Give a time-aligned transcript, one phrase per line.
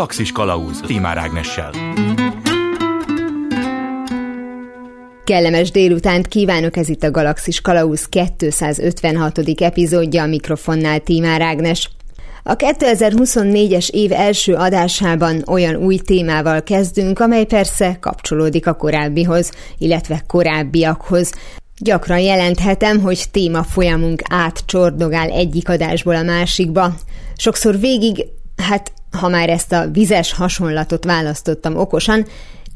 [0.00, 1.70] Galaxis Kalauz Timár Ágnessel.
[5.24, 9.38] Kellemes délutánt kívánok, ez itt a Galaxis Kalauz 256.
[9.38, 11.90] epizódja a mikrofonnál Tímár Ágnes.
[12.42, 20.24] A 2024-es év első adásában olyan új témával kezdünk, amely persze kapcsolódik a korábbihoz, illetve
[20.26, 21.32] korábbiakhoz.
[21.78, 26.94] Gyakran jelenthetem, hogy téma folyamunk átcsordogál egyik adásból a másikba.
[27.36, 32.26] Sokszor végig, hát ha már ezt a vizes hasonlatot választottam okosan,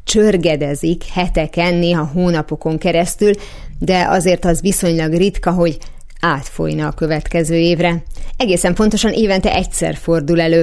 [0.05, 3.33] csörgedezik heteken, néha hónapokon keresztül,
[3.79, 5.79] de azért az viszonylag ritka, hogy
[6.21, 8.03] átfolyna a következő évre.
[8.37, 10.63] Egészen pontosan évente egyszer fordul elő.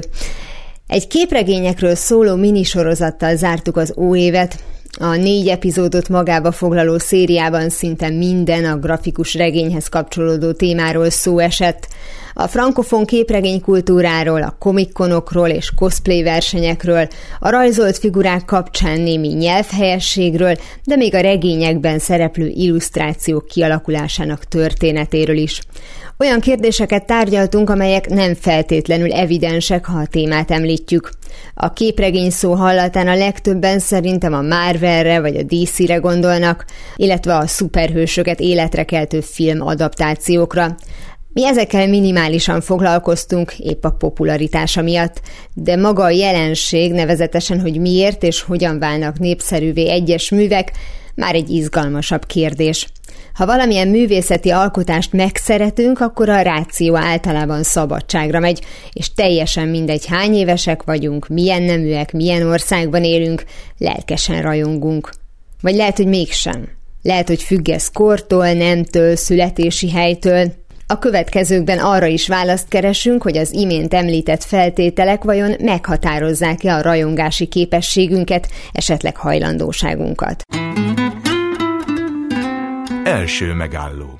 [0.88, 4.64] Egy képregényekről szóló minisorozattal zártuk az óévet,
[5.00, 11.88] a négy epizódot magába foglaló szériában szinte minden a grafikus regényhez kapcsolódó témáról szó esett.
[12.34, 17.08] A frankofon képregénykultúráról, a komikkonokról és cosplay versenyekről,
[17.40, 25.62] a rajzolt figurák kapcsán némi nyelvhelyességről, de még a regényekben szereplő illusztrációk kialakulásának történetéről is.
[26.22, 31.10] Olyan kérdéseket tárgyaltunk, amelyek nem feltétlenül evidensek, ha a témát említjük.
[31.54, 37.48] A képregény szó hallatán a legtöbben szerintem a Marvelre vagy a DC-re gondolnak, illetve a
[37.48, 40.76] szuperhősöket életre keltő film adaptációkra.
[41.34, 45.22] Mi ezekkel minimálisan foglalkoztunk, épp a popularitása miatt,
[45.54, 50.72] de maga a jelenség, nevezetesen, hogy miért és hogyan válnak népszerűvé egyes művek,
[51.16, 52.88] már egy izgalmasabb kérdés.
[53.34, 58.62] Ha valamilyen művészeti alkotást megszeretünk, akkor a ráció általában szabadságra megy,
[58.94, 63.44] és teljesen mindegy hány évesek vagyunk, milyen neműek, milyen országban élünk,
[63.78, 65.10] lelkesen rajongunk.
[65.62, 66.70] Vagy lehet, hogy mégsem.
[67.02, 70.60] Lehet, hogy függesz kortól, nemtől, születési helytől,
[70.92, 77.46] a következőkben arra is választ keresünk, hogy az imént említett feltételek vajon meghatározzák-e a rajongási
[77.46, 80.44] képességünket, esetleg hajlandóságunkat.
[83.12, 84.20] Első megálló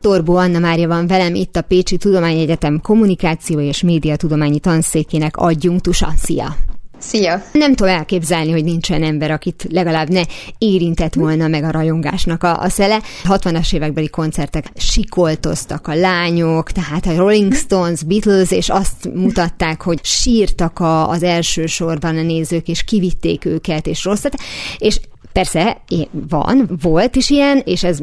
[0.00, 6.12] Torbó Anna Mária van velem itt a Pécsi Tudományegyetem kommunikáció és médiatudományi tanszékének adjunktusa.
[6.16, 6.56] Szia!
[6.98, 7.42] Szia!
[7.52, 10.22] Nem tudom elképzelni, hogy nincsen ember, akit legalább ne
[10.58, 13.00] érintett volna meg a rajongásnak a, a szele.
[13.24, 20.00] 60-as évekbeli koncertek sikoltoztak a lányok, tehát a Rolling Stones, Beatles, és azt mutatták, hogy
[20.02, 24.34] sírtak a, az első sorban a nézők, és kivitték őket, és rosszat.
[24.78, 25.00] És
[25.32, 25.80] Persze,
[26.10, 27.98] van, volt is ilyen, és ez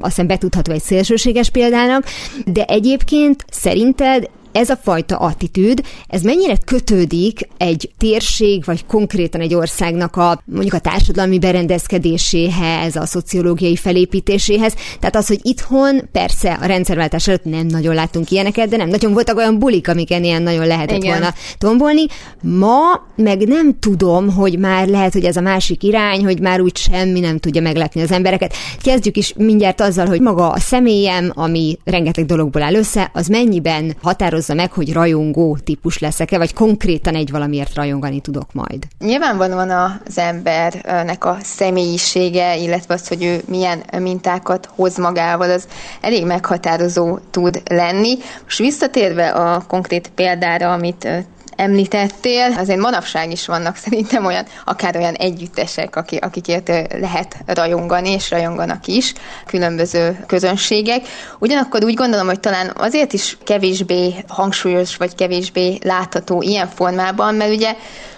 [0.00, 2.04] azt hiszem betudható egy szélsőséges példának,
[2.44, 9.54] de egyébként szerinted ez a fajta attitűd, ez mennyire kötődik egy térség, vagy konkrétan egy
[9.54, 14.74] országnak a mondjuk a társadalmi berendezkedéséhez, a szociológiai felépítéséhez.
[15.00, 19.12] Tehát az, hogy itthon persze a rendszerváltás előtt nem nagyon láttunk ilyeneket, de nem nagyon
[19.12, 21.10] voltak olyan bulik, amiken ilyen nagyon lehetett Igen.
[21.10, 22.06] volna tombolni.
[22.40, 26.76] Ma meg nem tudom, hogy már lehet, hogy ez a másik irány, hogy már úgy
[26.76, 28.54] semmi nem tudja meglepni az embereket.
[28.82, 33.96] Kezdjük is mindjárt azzal, hogy maga a személyem, ami rengeteg dologból áll össze, az mennyiben
[34.02, 38.86] határoz határozza meg, hogy rajongó típus leszek-e, vagy konkrétan egy valamiért rajongani tudok majd?
[38.98, 45.68] Nyilvánvalóan az embernek a személyisége, illetve az, hogy ő milyen mintákat hoz magával, az
[46.00, 48.16] elég meghatározó tud lenni.
[48.42, 51.08] Most visszatérve a konkrét példára, amit
[51.56, 56.68] említettél, azért manapság is vannak szerintem olyan, akár olyan együttesek, akikért
[57.00, 59.12] lehet rajongani, és rajonganak is,
[59.46, 61.06] különböző közönségek.
[61.38, 67.54] Ugyanakkor úgy gondolom, hogy talán azért is kevésbé hangsúlyos, vagy kevésbé látható ilyen formában, mert
[67.54, 67.74] ugye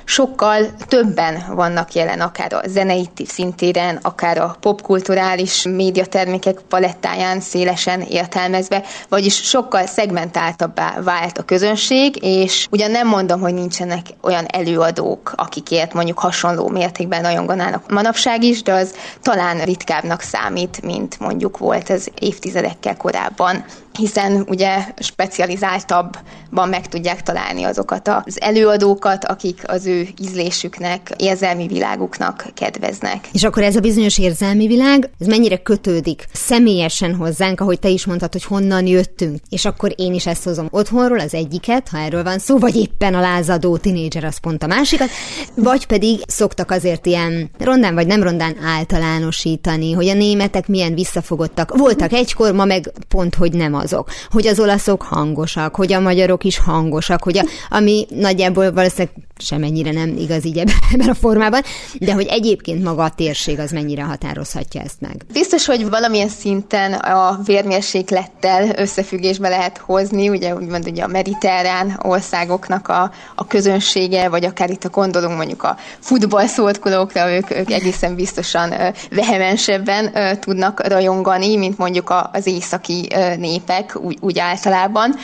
[0.09, 8.85] sokkal többen vannak jelen, akár a zenei szintéren, akár a popkulturális médiatermékek palettáján szélesen értelmezve,
[9.09, 15.95] vagyis sokkal szegmentáltabbá vált a közönség, és ugyan nem mondom, hogy nincsenek olyan előadók, akikért
[15.95, 22.07] mondjuk hasonló mértékben rajonganának manapság is, de az talán ritkábbnak számít, mint mondjuk volt ez
[22.21, 23.65] évtizedekkel korábban
[23.99, 32.47] hiszen ugye specializáltabban meg tudják találni azokat az előadókat, akik az ő ízlésüknek, érzelmi világuknak
[32.55, 33.29] kedveznek.
[33.33, 38.07] És akkor ez a bizonyos érzelmi világ, ez mennyire kötődik személyesen hozzánk, ahogy te is
[38.07, 39.41] mondtad, hogy honnan jöttünk.
[39.49, 43.15] És akkor én is ezt hozom otthonról, az egyiket, ha erről van szó, vagy éppen
[43.15, 45.09] a lázadó tinédzser, az pont a másikat,
[45.55, 51.77] vagy pedig szoktak azért ilyen rondán vagy nem rondán általánosítani, hogy a németek milyen visszafogottak
[51.77, 56.01] voltak egykor, ma meg pont, hogy nem az azok, hogy az olaszok hangosak, hogy a
[56.01, 60.59] magyarok is hangosak, hogy a, ami nagyjából valószínűleg semennyire nem igaz így
[60.93, 61.63] ebben a formában,
[61.99, 65.25] de hogy egyébként maga a térség az mennyire határozhatja ezt meg.
[65.33, 72.89] Biztos, hogy valamilyen szinten a vérmérséklettel összefüggésbe lehet hozni, ugye úgymond ugye a mediterrán országoknak
[72.89, 78.73] a, a közönsége, vagy akár itt a gondolunk mondjuk a futballszortkolókra, ők, ők egészen biztosan
[79.11, 85.15] vehemensebben tudnak rajongani, mint mondjuk az északi népek úgy, úgy általában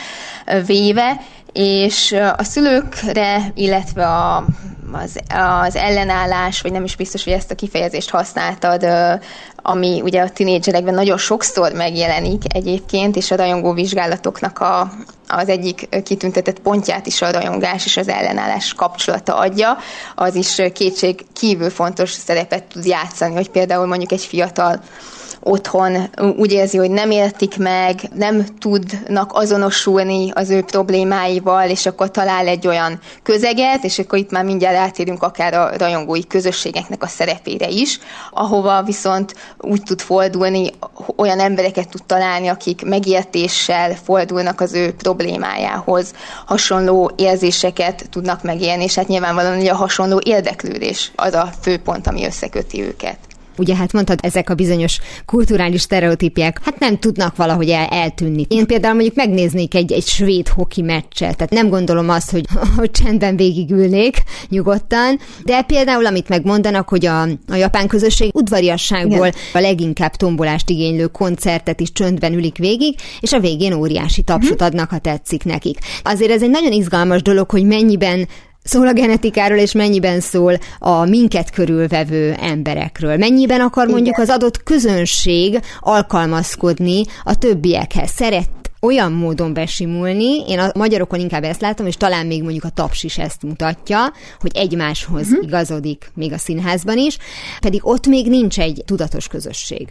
[0.67, 1.21] véve,
[1.55, 4.45] és a szülőkre, illetve a,
[4.93, 5.19] az,
[5.65, 8.87] az ellenállás, vagy nem is biztos, hogy ezt a kifejezést használtad,
[9.57, 14.93] ami ugye a tinédzserekben nagyon sokszor megjelenik egyébként, és a rajongó vizsgálatoknak a,
[15.29, 19.77] az egyik kitüntetett pontját is a rajongás és az ellenállás kapcsolata adja,
[20.15, 24.81] az is kétség kívül fontos szerepet tud játszani, hogy például mondjuk egy fiatal
[25.45, 32.11] otthon úgy érzi, hogy nem értik meg, nem tudnak azonosulni az ő problémáival, és akkor
[32.11, 37.07] talál egy olyan közeget, és akkor itt már mindjárt átérünk akár a rajongói közösségeknek a
[37.07, 37.99] szerepére is,
[38.31, 40.71] ahova viszont úgy tud fordulni,
[41.17, 46.13] olyan embereket tud találni, akik megértéssel fordulnak az ő problémájához,
[46.47, 52.07] hasonló érzéseket tudnak megélni, és hát nyilvánvalóan hogy a hasonló érdeklődés az a fő pont,
[52.07, 53.19] ami összeköti őket.
[53.57, 58.47] Ugye hát mondtad, ezek a bizonyos kulturális stereotípiák, hát nem tudnak valahogy el, eltűnni.
[58.49, 62.45] Én például mondjuk megnéznék egy, egy svéd hoki meccset, tehát nem gondolom azt, hogy,
[62.77, 69.33] hogy csendben végigülnék nyugodtan, de például amit megmondanak, hogy a, a japán közösség udvariasságból Igen.
[69.53, 74.65] a leginkább tombolást igénylő koncertet is csöndben ülik végig, és a végén óriási tapsot mhm.
[74.65, 75.79] adnak, ha tetszik nekik.
[76.03, 78.29] Azért ez egy nagyon izgalmas dolog, hogy mennyiben
[78.65, 83.17] szól a genetikáról, és mennyiben szól a minket körülvevő emberekről.
[83.17, 88.49] Mennyiben akar mondjuk az adott közönség alkalmazkodni a többiekhez, szeret
[88.81, 93.03] olyan módon besimulni, én a magyarokon inkább ezt látom, és talán még mondjuk a taps
[93.03, 95.45] is ezt mutatja, hogy egymáshoz uh-huh.
[95.45, 97.19] igazodik még a színházban is,
[97.61, 99.89] pedig ott még nincs egy tudatos közösség.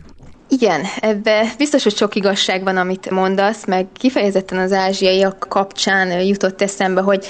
[0.50, 6.62] Igen, ebbe biztos, hogy sok igazság van, amit mondasz, meg kifejezetten az ázsiaiak kapcsán jutott
[6.62, 7.26] eszembe, hogy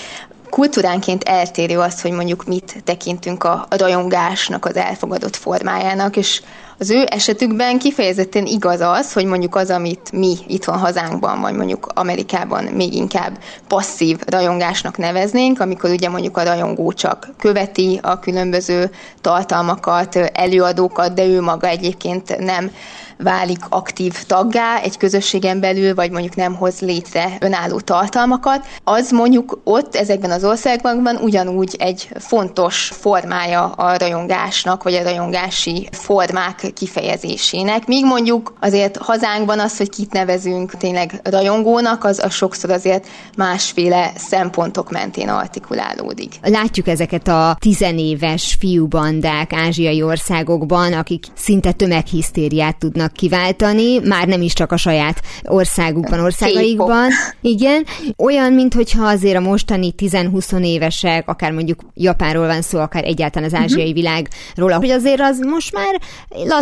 [0.53, 6.41] kultúránként eltérő az, hogy mondjuk mit tekintünk a rajongásnak az elfogadott formájának, és
[6.83, 11.87] az ő esetükben kifejezetten igaz az, hogy mondjuk az, amit mi itthon hazánkban, vagy mondjuk
[11.93, 13.37] Amerikában még inkább
[13.67, 18.91] passzív rajongásnak neveznénk, amikor ugye mondjuk a rajongó csak követi a különböző
[19.21, 22.71] tartalmakat, előadókat, de ő maga egyébként nem
[23.17, 29.59] válik aktív taggá egy közösségen belül, vagy mondjuk nem hoz létre önálló tartalmakat, az mondjuk
[29.63, 37.87] ott ezekben az országokban ugyanúgy egy fontos formája a rajongásnak, vagy a rajongási formák kifejezésének.
[37.87, 44.11] Míg mondjuk azért hazánkban az, hogy kit nevezünk tényleg rajongónak, az, a sokszor azért másféle
[44.15, 46.33] szempontok mentén artikulálódik.
[46.41, 54.53] Látjuk ezeket a tizenéves fiúbandák ázsiai országokban, akik szinte tömeghisztériát tudnak kiváltani, már nem is
[54.53, 57.09] csak a saját országukban, országaikban.
[57.41, 57.85] Igen,
[58.17, 63.59] olyan, mintha azért a mostani 10-20 évesek, akár mondjuk Japánról van szó, akár egyáltalán az
[63.59, 63.95] ázsiai uh-huh.
[63.95, 66.01] világról, hogy azért az most már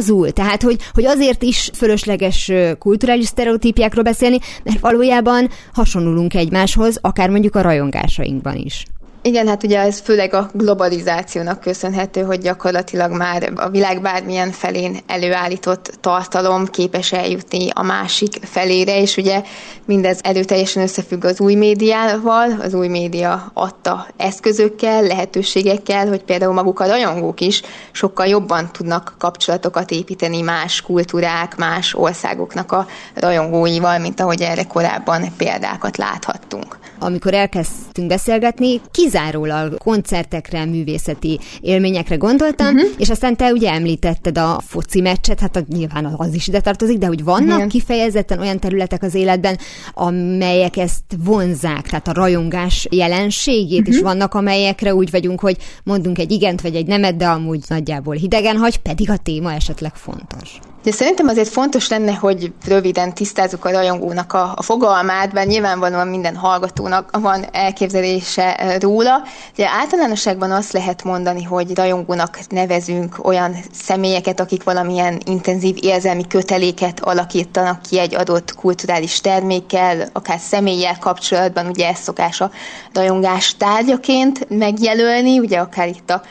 [0.02, 0.32] lazul.
[0.32, 7.56] Tehát, hogy, hogy azért is fölösleges kulturális sztereotípiákról beszélni, mert valójában hasonlulunk egymáshoz, akár mondjuk
[7.56, 8.86] a rajongásainkban is.
[9.24, 14.98] Igen, hát ugye ez főleg a globalizációnak köszönhető, hogy gyakorlatilag már a világ bármilyen felén
[15.08, 19.42] előállított tartalom képes eljutni a másik felére, és ugye
[19.86, 26.80] mindez előteljesen összefügg az új médiával, az új média adta eszközökkel, lehetőségekkel, hogy például maguk
[26.80, 34.20] a rajongók is sokkal jobban tudnak kapcsolatokat építeni más kultúrák, más országoknak a rajongóival, mint
[34.20, 42.90] ahogy erre korábban példákat láthattunk amikor elkezdtünk beszélgetni, kizárólag koncertekre, művészeti élményekre gondoltam, uh-huh.
[42.98, 47.06] és aztán te ugye említetted a foci meccset, hát nyilván az is ide tartozik, de
[47.06, 47.72] hogy vannak uh-huh.
[47.72, 49.58] kifejezetten olyan területek az életben,
[49.94, 53.94] amelyek ezt vonzák, tehát a rajongás jelenségét uh-huh.
[53.94, 54.06] is mhm.
[54.06, 58.58] vannak, amelyekre úgy vagyunk, hogy mondunk egy igent vagy egy nemet, de amúgy nagyjából hidegen
[58.58, 60.60] hagy, pedig a téma esetleg fontos.
[60.84, 66.08] De szerintem azért fontos lenne, hogy röviden tisztázzuk a rajongónak a, a fogalmát, bár nyilvánvalóan
[66.08, 69.24] minden hallgatónak van elképzelése eh, róla.
[69.54, 77.00] Ugye általánosságban azt lehet mondani, hogy rajongónak nevezünk olyan személyeket, akik valamilyen intenzív érzelmi köteléket
[77.00, 82.52] alakítanak ki egy adott kulturális termékkel, akár személlyel kapcsolatban, ugye ez szokás a
[82.94, 86.22] rajongás tárgyaként megjelölni, ugye akár itt a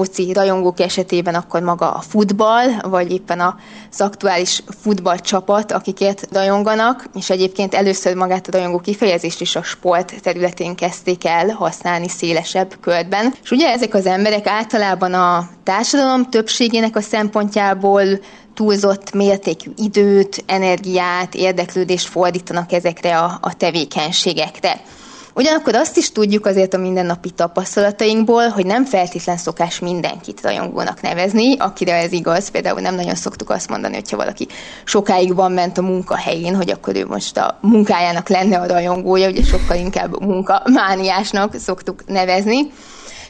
[0.00, 7.30] foci rajongók esetében akkor maga a futball, vagy éppen az aktuális futballcsapat, akikért rajonganak, és
[7.30, 13.34] egyébként először magát a rajongó kifejezést is a sport területén kezdték el használni szélesebb körben.
[13.42, 18.02] És ugye ezek az emberek általában a társadalom többségének a szempontjából
[18.54, 24.80] túlzott mértékű időt, energiát, érdeklődést fordítanak ezekre a, a tevékenységekre.
[25.34, 31.58] Ugyanakkor azt is tudjuk azért a mindennapi tapasztalatainkból, hogy nem feltétlen szokás mindenkit rajongónak nevezni,
[31.58, 32.48] akire ez igaz.
[32.48, 34.46] Például nem nagyon szoktuk azt mondani, hogyha valaki
[34.84, 39.42] sokáig van ment a munkahelyén, hogy akkor ő most a munkájának lenne a rajongója, ugye
[39.42, 42.72] sokkal inkább munkamániásnak szoktuk nevezni.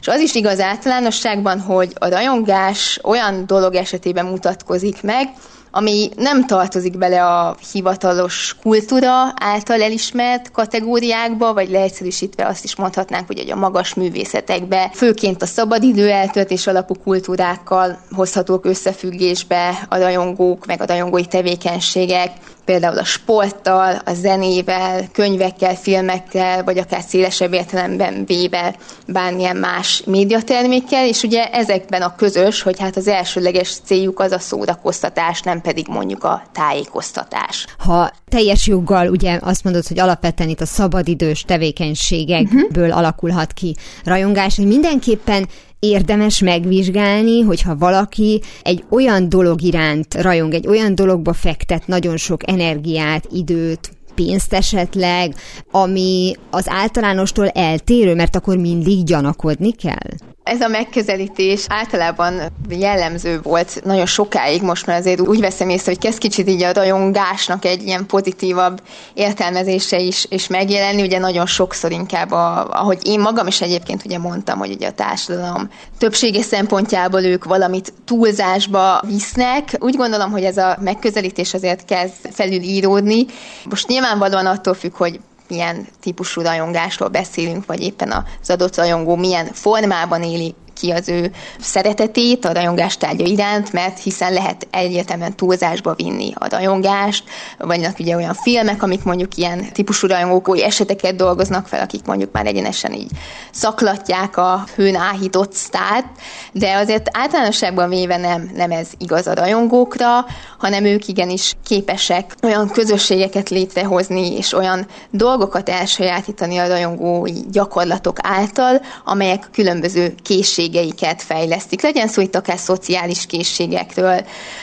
[0.00, 5.28] És az is igaz általánosságban, hogy a rajongás olyan dolog esetében mutatkozik meg,
[5.70, 13.26] ami nem tartozik bele a hivatalos kultúra által elismert kategóriákba, vagy leegyszerűsítve azt is mondhatnánk,
[13.26, 20.80] hogy a magas művészetekbe, főként a szabadidő eltöltés alapú kultúrákkal hozhatók összefüggésbe a rajongók, meg
[20.80, 22.32] a rajongói tevékenységek,
[22.64, 28.74] például a sporttal, a zenével, könyvekkel, filmekkel, vagy akár szélesebb értelemben véve
[29.06, 34.38] bármilyen más médiatermékkel, és ugye ezekben a közös, hogy hát az elsőleges céljuk az a
[34.38, 37.66] szórakoztatás, nem pedig mondjuk a tájékoztatás.
[37.78, 42.96] Ha teljes joggal ugye azt mondod, hogy alapvetően itt a szabadidős tevékenységekből uh-huh.
[42.96, 45.48] alakulhat ki rajongás, hogy mindenképpen
[45.80, 52.48] érdemes megvizsgálni, hogyha valaki egy olyan dolog iránt rajong, egy olyan dologba fektet nagyon sok
[52.48, 55.34] energiát, időt, pénzt esetleg,
[55.70, 60.29] ami az általánostól eltérő, mert akkor mindig gyanakodni kell?
[60.50, 66.00] Ez a megközelítés általában jellemző volt nagyon sokáig, most már azért úgy veszem észre, hogy
[66.00, 68.82] kezd kicsit így a rajongásnak egy ilyen pozitívabb
[69.14, 74.18] értelmezése is, és megjelenni, ugye nagyon sokszor inkább, a, ahogy én magam is egyébként ugye
[74.18, 79.76] mondtam, hogy ugye a társadalom többsége szempontjából ők valamit túlzásba visznek.
[79.78, 83.26] Úgy gondolom, hogy ez a megközelítés azért kezd felülíródni.
[83.64, 89.46] Most nyilvánvalóan attól függ, hogy milyen típusú rajongásról beszélünk, vagy éppen az adott rajongó milyen
[89.46, 96.32] formában éli ki az ő szeretetét a rajongástárgya iránt, mert hiszen lehet egyértelműen túlzásba vinni
[96.34, 97.24] a rajongást,
[97.58, 102.46] vannak ugye olyan filmek, amik mondjuk ilyen típusú rajongókói eseteket dolgoznak fel, akik mondjuk már
[102.46, 103.10] egyenesen így
[103.52, 106.06] szaklatják a hőn áhított sztárt,
[106.52, 110.24] de azért általánosságban véve nem, nem ez igaz a rajongókra,
[110.58, 118.80] hanem ők igenis képesek olyan közösségeket létrehozni, és olyan dolgokat elsajátítani a rajongói gyakorlatok által,
[119.04, 121.82] amelyek különböző készségek készségeiket fejlesztik.
[121.82, 124.20] Legyen szó itt akár szociális készségekről,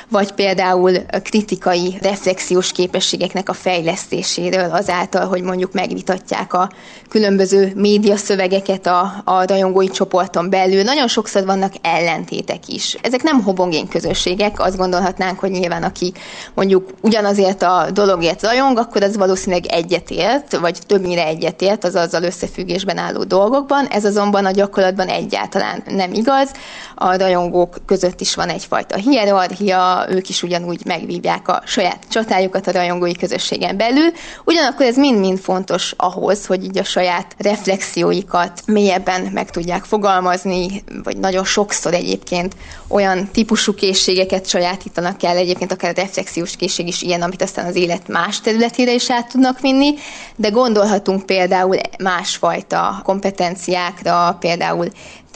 [0.10, 6.70] vagy például kritikai, reflexiós képességeknek a fejlesztéséről azáltal, hogy mondjuk megvitatják a
[7.10, 10.84] különböző médiaszövegeket a, a rajongói csoporton belül.
[10.84, 12.98] Nagyon sokszor vannak ellentétek is.
[13.02, 16.14] Ezek nem homogén közösségek, azt gondolhatnánk, hogy nyilván aki
[16.54, 22.98] mondjuk ugyanazért a dologért rajong, akkor az valószínűleg egyetért, vagy többnyire egyetért az azzal összefüggésben
[22.98, 23.86] álló dolgokban.
[23.86, 26.52] Ez azonban a gyakorlatban egyáltalán nem igaz.
[26.96, 32.72] A rajongók között is van egyfajta hierarchia, ők is ugyanúgy megvívják a saját csatájukat a
[32.72, 34.12] rajongói közösségen belül.
[34.46, 41.18] Ugyanakkor ez mind-mind fontos ahhoz, hogy így a saját reflexióikat mélyebben meg tudják fogalmazni, vagy
[41.18, 42.56] nagyon sokszor egyébként
[42.88, 47.76] olyan típusú készségeket sajátítanak el, egyébként akár a reflexiós készség is ilyen, amit aztán az
[47.76, 49.94] élet más területére is át tudnak vinni,
[50.36, 54.88] de gondolhatunk például másfajta kompetenciákra, például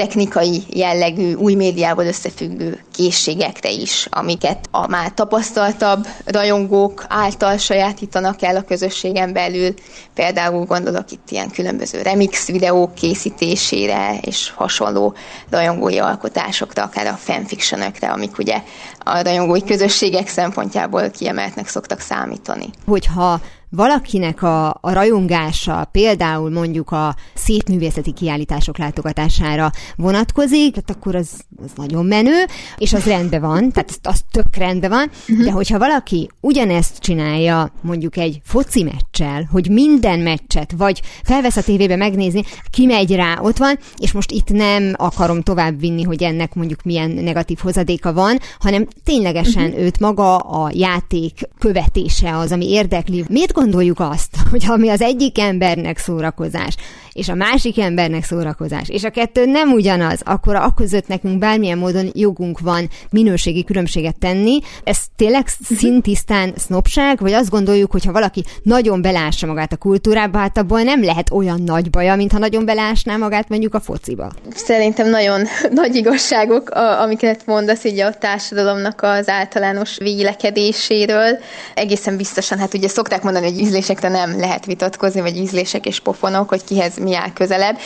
[0.01, 8.55] technikai jellegű, új médiával összefüggő készségekre is, amiket a már tapasztaltabb rajongók által sajátítanak el
[8.55, 9.73] a közösségen belül.
[10.13, 15.13] Például gondolok itt ilyen különböző remix videók készítésére és hasonló
[15.49, 18.61] rajongói alkotásokra, akár a fanfictionökre, amik ugye
[18.99, 22.69] a rajongói közösségek szempontjából kiemeltnek szoktak számítani.
[22.85, 23.41] Hogyha
[23.71, 31.29] valakinek a, a rajongása például mondjuk a szépművészeti kiállítások látogatására vonatkozik, tehát akkor az,
[31.63, 32.45] az nagyon menő,
[32.77, 35.45] és az rendben van, tehát az tök rendben van, uh-huh.
[35.45, 41.61] de hogyha valaki ugyanezt csinálja mondjuk egy foci meccsel, hogy minden meccset, vagy felvesz a
[41.61, 46.53] tévébe megnézni, kimegy rá, ott van, és most itt nem akarom tovább vinni, hogy ennek
[46.53, 49.81] mondjuk milyen negatív hozadéka van, hanem ténylegesen uh-huh.
[49.81, 53.25] őt maga a játék követése az, ami érdekli.
[53.29, 56.75] Miért gondoljuk azt, hogy ami az egyik embernek szórakozás,
[57.13, 61.77] és a másik embernek szórakozás, és a kettő nem ugyanaz, akkor a között nekünk bármilyen
[61.77, 64.59] módon jogunk van minőségi különbséget tenni.
[64.83, 70.37] Ez tényleg szintisztán sznopság, vagy azt gondoljuk, hogy ha valaki nagyon belássa magát a kultúrába,
[70.37, 74.31] hát abból nem lehet olyan nagy baja, mintha nagyon belásná magát mondjuk a fociba.
[74.55, 75.41] Szerintem nagyon
[75.81, 81.37] nagy igazságok, amiket mondasz így a társadalomnak az általános vélekedéséről.
[81.73, 86.49] Egészen biztosan, hát ugye szokták mondani, hogy ízlésekre nem lehet vitatkozni, vagy ízlések és pofonok,
[86.49, 87.77] hogy kihez mi áll közelebb.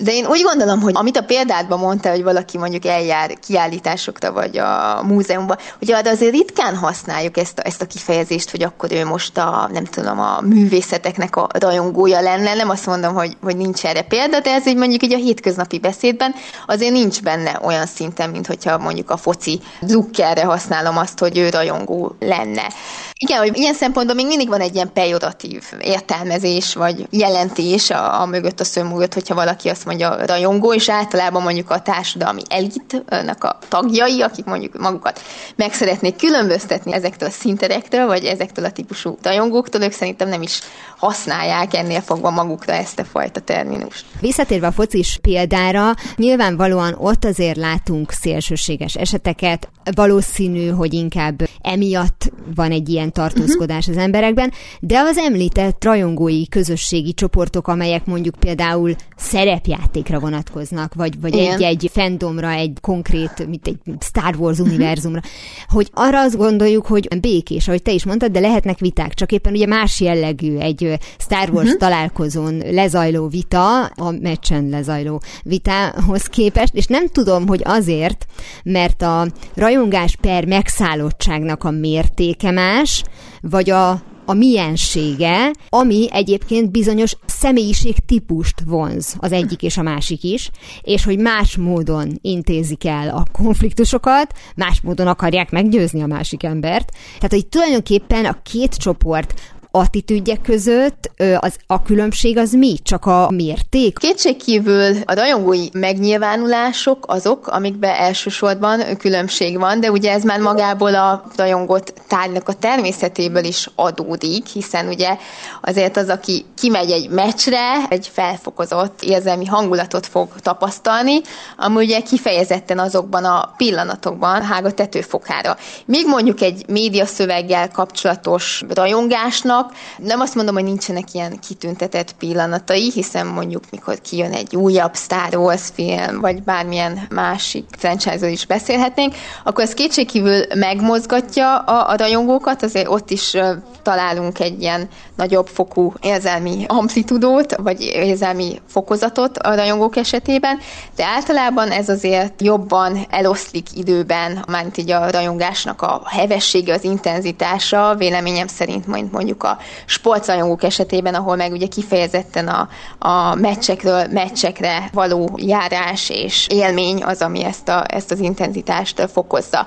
[0.00, 4.58] De én úgy gondolom, hogy amit a példádban mondta, hogy valaki mondjuk eljár kiállításokra, vagy
[4.58, 9.04] a múzeumba, hogy de azért ritkán használjuk ezt a, ezt a kifejezést, hogy akkor ő
[9.04, 12.54] most a, nem tudom, a művészeteknek a rajongója lenne.
[12.54, 15.78] Nem azt mondom, hogy, hogy nincs erre példa, de ez így mondjuk így a hétköznapi
[15.78, 16.34] beszédben
[16.66, 21.48] azért nincs benne olyan szinten, mint hogyha mondjuk a foci drukkerre használom azt, hogy ő
[21.48, 22.72] rajongó lenne.
[23.20, 28.26] Igen, hogy ilyen szempontból még mindig van egy ilyen pejoratív értelmezés, vagy jelentés a, a
[28.26, 33.44] mögött, a sző mögött, hogyha valaki azt mondja rajongó, és általában mondjuk a társadalmi elitnek
[33.44, 35.20] a tagjai, akik mondjuk magukat
[35.56, 40.60] meg szeretnék különböztetni ezektől a szinterektől, vagy ezektől a típusú rajongóktól, ők szerintem nem is
[40.96, 44.04] használják ennél fogva magukra ezt a fajta terminust.
[44.20, 52.70] Visszatérve a focis példára, nyilvánvalóan ott azért látunk szélsőséges eseteket, valószínű, hogy inkább emiatt van
[52.70, 60.18] egy ilyen tartózkodás az emberekben, de az említett rajongói közösségi csoportok, amelyek mondjuk például szerepjátékra
[60.18, 65.20] vonatkoznak, vagy, vagy egy-egy fandomra, egy konkrét, mint egy Star Wars univerzumra,
[65.68, 69.52] hogy arra azt gondoljuk, hogy békés, ahogy te is mondtad, de lehetnek viták, csak éppen
[69.52, 71.78] ugye más jellegű egy Star Wars uh-huh.
[71.78, 78.26] találkozón lezajló vita, a meccsen lezajló vitához képest, és nem tudom, hogy azért,
[78.64, 83.04] mert a rajongás per megszállottságnak a mértéke más,
[83.40, 90.50] vagy a a miensége, ami egyébként bizonyos személyiségtípust vonz az egyik és a másik is,
[90.82, 96.92] és hogy más módon intézik el a konfliktusokat, más módon akarják meggyőzni a másik embert.
[97.14, 99.34] Tehát, hogy tulajdonképpen a két csoport
[99.70, 102.76] attitűdjek között az, a különbség az mi?
[102.82, 103.98] Csak a mérték?
[103.98, 111.24] Kétségkívül a rajongói megnyilvánulások azok, amikben elsősorban különbség van, de ugye ez már magából a
[111.36, 115.16] rajongott tárgynak a természetéből is adódik, hiszen ugye
[115.62, 121.20] azért az, aki kimegy egy meccsre, egy felfokozott érzelmi hangulatot fog tapasztalni,
[121.56, 125.56] ami ugye kifejezetten azokban a pillanatokban hág a tetőfokára.
[125.84, 129.67] Még mondjuk egy médiaszöveggel kapcsolatos rajongásnak
[129.98, 135.36] nem azt mondom, hogy nincsenek ilyen kitüntetett pillanatai, hiszen mondjuk mikor kijön egy újabb Star
[135.36, 142.62] Wars film, vagy bármilyen másik franchise is beszélhetnénk, akkor ez kétségkívül megmozgatja a, a rajongókat,
[142.62, 143.36] azért ott is
[143.82, 150.58] találunk egy ilyen nagyobb fokú érzelmi amplitudót, vagy érzelmi fokozatot a rajongók esetében,
[150.96, 157.94] de általában ez azért jobban eloszlik időben, mármint így a rajongásnak a hevessége, az intenzitása,
[157.98, 165.30] véleményem szerint mondjuk a sportrajongók esetében, ahol meg ugye kifejezetten a, a meccsekről meccsekre való
[165.36, 169.66] járás és élmény az, ami ezt, a, ezt az intenzitást fokozza.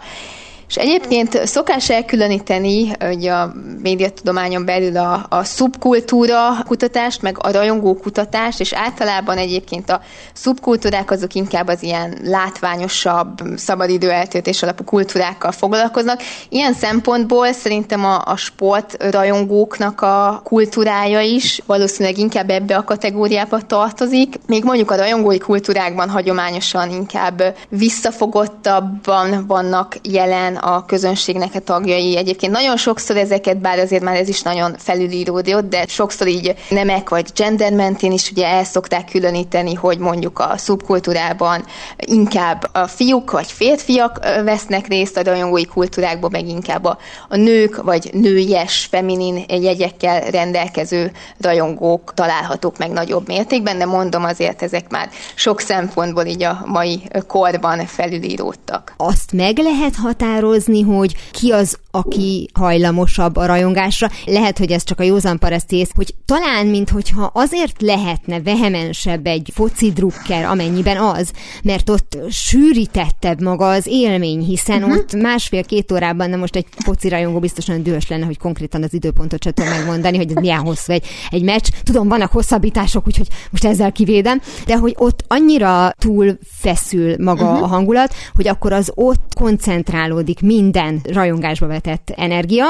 [0.72, 7.96] És egyébként szokás elkülöníteni hogy a médiatudományon belül a, a szubkultúra kutatást, meg a rajongó
[7.96, 10.02] kutatást, és általában egyébként a
[10.34, 16.22] szubkultúrák azok inkább az ilyen látványosabb, szabadidő eltöltés alapú kultúrákkal foglalkoznak.
[16.50, 23.62] Ilyen szempontból szerintem a, a sport rajongóknak a kultúrája is valószínűleg inkább ebbe a kategóriába
[23.62, 24.36] tartozik.
[24.48, 32.18] Még mondjuk a rajongói kultúrákban hagyományosan inkább visszafogottabban vannak jelen a közönségnek a tagjai.
[32.18, 37.10] Egyébként nagyon sokszor ezeket, bár azért már ez is nagyon felülíródott, de sokszor így nemek
[37.10, 41.66] vagy gender mentén is ugye el szokták különíteni, hogy mondjuk a szubkultúrában
[41.98, 46.98] inkább a fiúk vagy férfiak vesznek részt, a rajongói kultúrákban meg inkább a,
[47.30, 54.90] nők vagy nőies, feminin jegyekkel rendelkező rajongók találhatók meg nagyobb mértékben, de mondom azért ezek
[54.90, 58.94] már sok szempontból így a mai korban felülíródtak.
[58.98, 64.10] Azt meg lehet határozni, meghatározni, hogy ki az, aki hajlamosabb a rajongásra.
[64.26, 69.92] Lehet, hogy ez csak a józan parasztész, hogy talán, minthogyha azért lehetne vehemensebb egy foci
[69.92, 71.32] drukker, amennyiben az,
[71.64, 74.98] mert ott sűrítettebb maga az élmény, hiszen uh-huh.
[74.98, 79.44] ott másfél-két órában, de most egy foci rajongó biztosan dühös lenne, hogy konkrétan az időpontot
[79.44, 81.68] sem tudom megmondani, hogy milyen hosszú egy, egy meccs.
[81.84, 87.64] Tudom, vannak hosszabbítások, úgyhogy most ezzel kivédem, de hogy ott annyira túl feszül maga uh-huh.
[87.64, 92.66] a hangulat, hogy akkor az ott koncentrálódik minden rajongásba elvetett energia.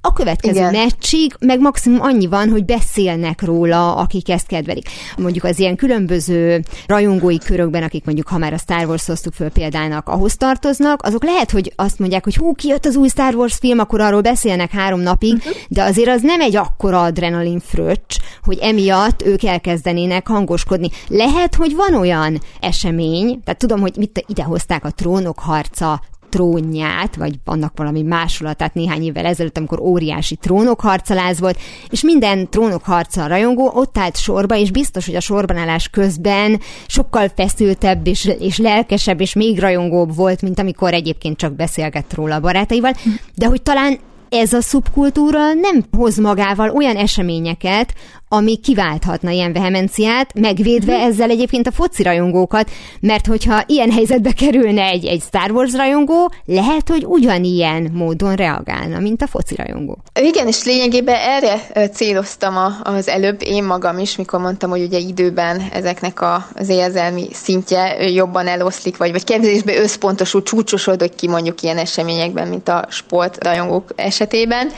[0.00, 0.72] A következő Igen.
[0.72, 4.88] meccsig meg maximum annyi van, hogy beszélnek róla, akik ezt kedvelik.
[5.16, 9.50] Mondjuk az ilyen különböző rajongói körökben, akik mondjuk, ha már a Star Wars hoztuk föl
[9.50, 13.54] példának, ahhoz tartoznak, azok lehet, hogy azt mondják, hogy hú, kijött az új Star Wars
[13.54, 15.52] film, akkor arról beszélnek három napig, uh-huh.
[15.68, 20.88] de azért az nem egy akkora adrenalin fröccs, hogy emiatt ők elkezdenének hangoskodni.
[21.08, 27.34] Lehet, hogy van olyan esemény, tehát tudom, hogy mit idehozták a trónok harca trónját, vagy
[27.44, 31.58] annak valami másolatát néhány évvel ezelőtt, amikor óriási trónokharcaláz volt,
[31.90, 38.06] és minden trónokharca rajongó ott állt sorba, és biztos, hogy a sorbanállás közben sokkal feszültebb,
[38.06, 42.92] és, és lelkesebb, és még rajongóbb volt, mint amikor egyébként csak beszélgett róla a barátaival,
[43.34, 47.94] de hogy talán ez a szubkultúra nem hoz magával olyan eseményeket,
[48.28, 51.06] ami kiválthatna ilyen vehemenciát, megvédve uh-huh.
[51.06, 56.32] ezzel egyébként a foci rajongókat, mert hogyha ilyen helyzetbe kerülne egy, egy Star Wars rajongó,
[56.44, 59.98] lehet, hogy ugyanilyen módon reagálna, mint a foci rajongó.
[60.20, 64.98] Igen, és lényegében erre céloztam a, az előbb én magam is, mikor mondtam, hogy ugye
[64.98, 71.62] időben ezeknek a, az érzelmi szintje jobban eloszlik, vagy, vagy kevésbé összpontosul, csúcsosodott ki mondjuk
[71.62, 74.70] ilyen eseményekben, mint a sportrajongók esetében.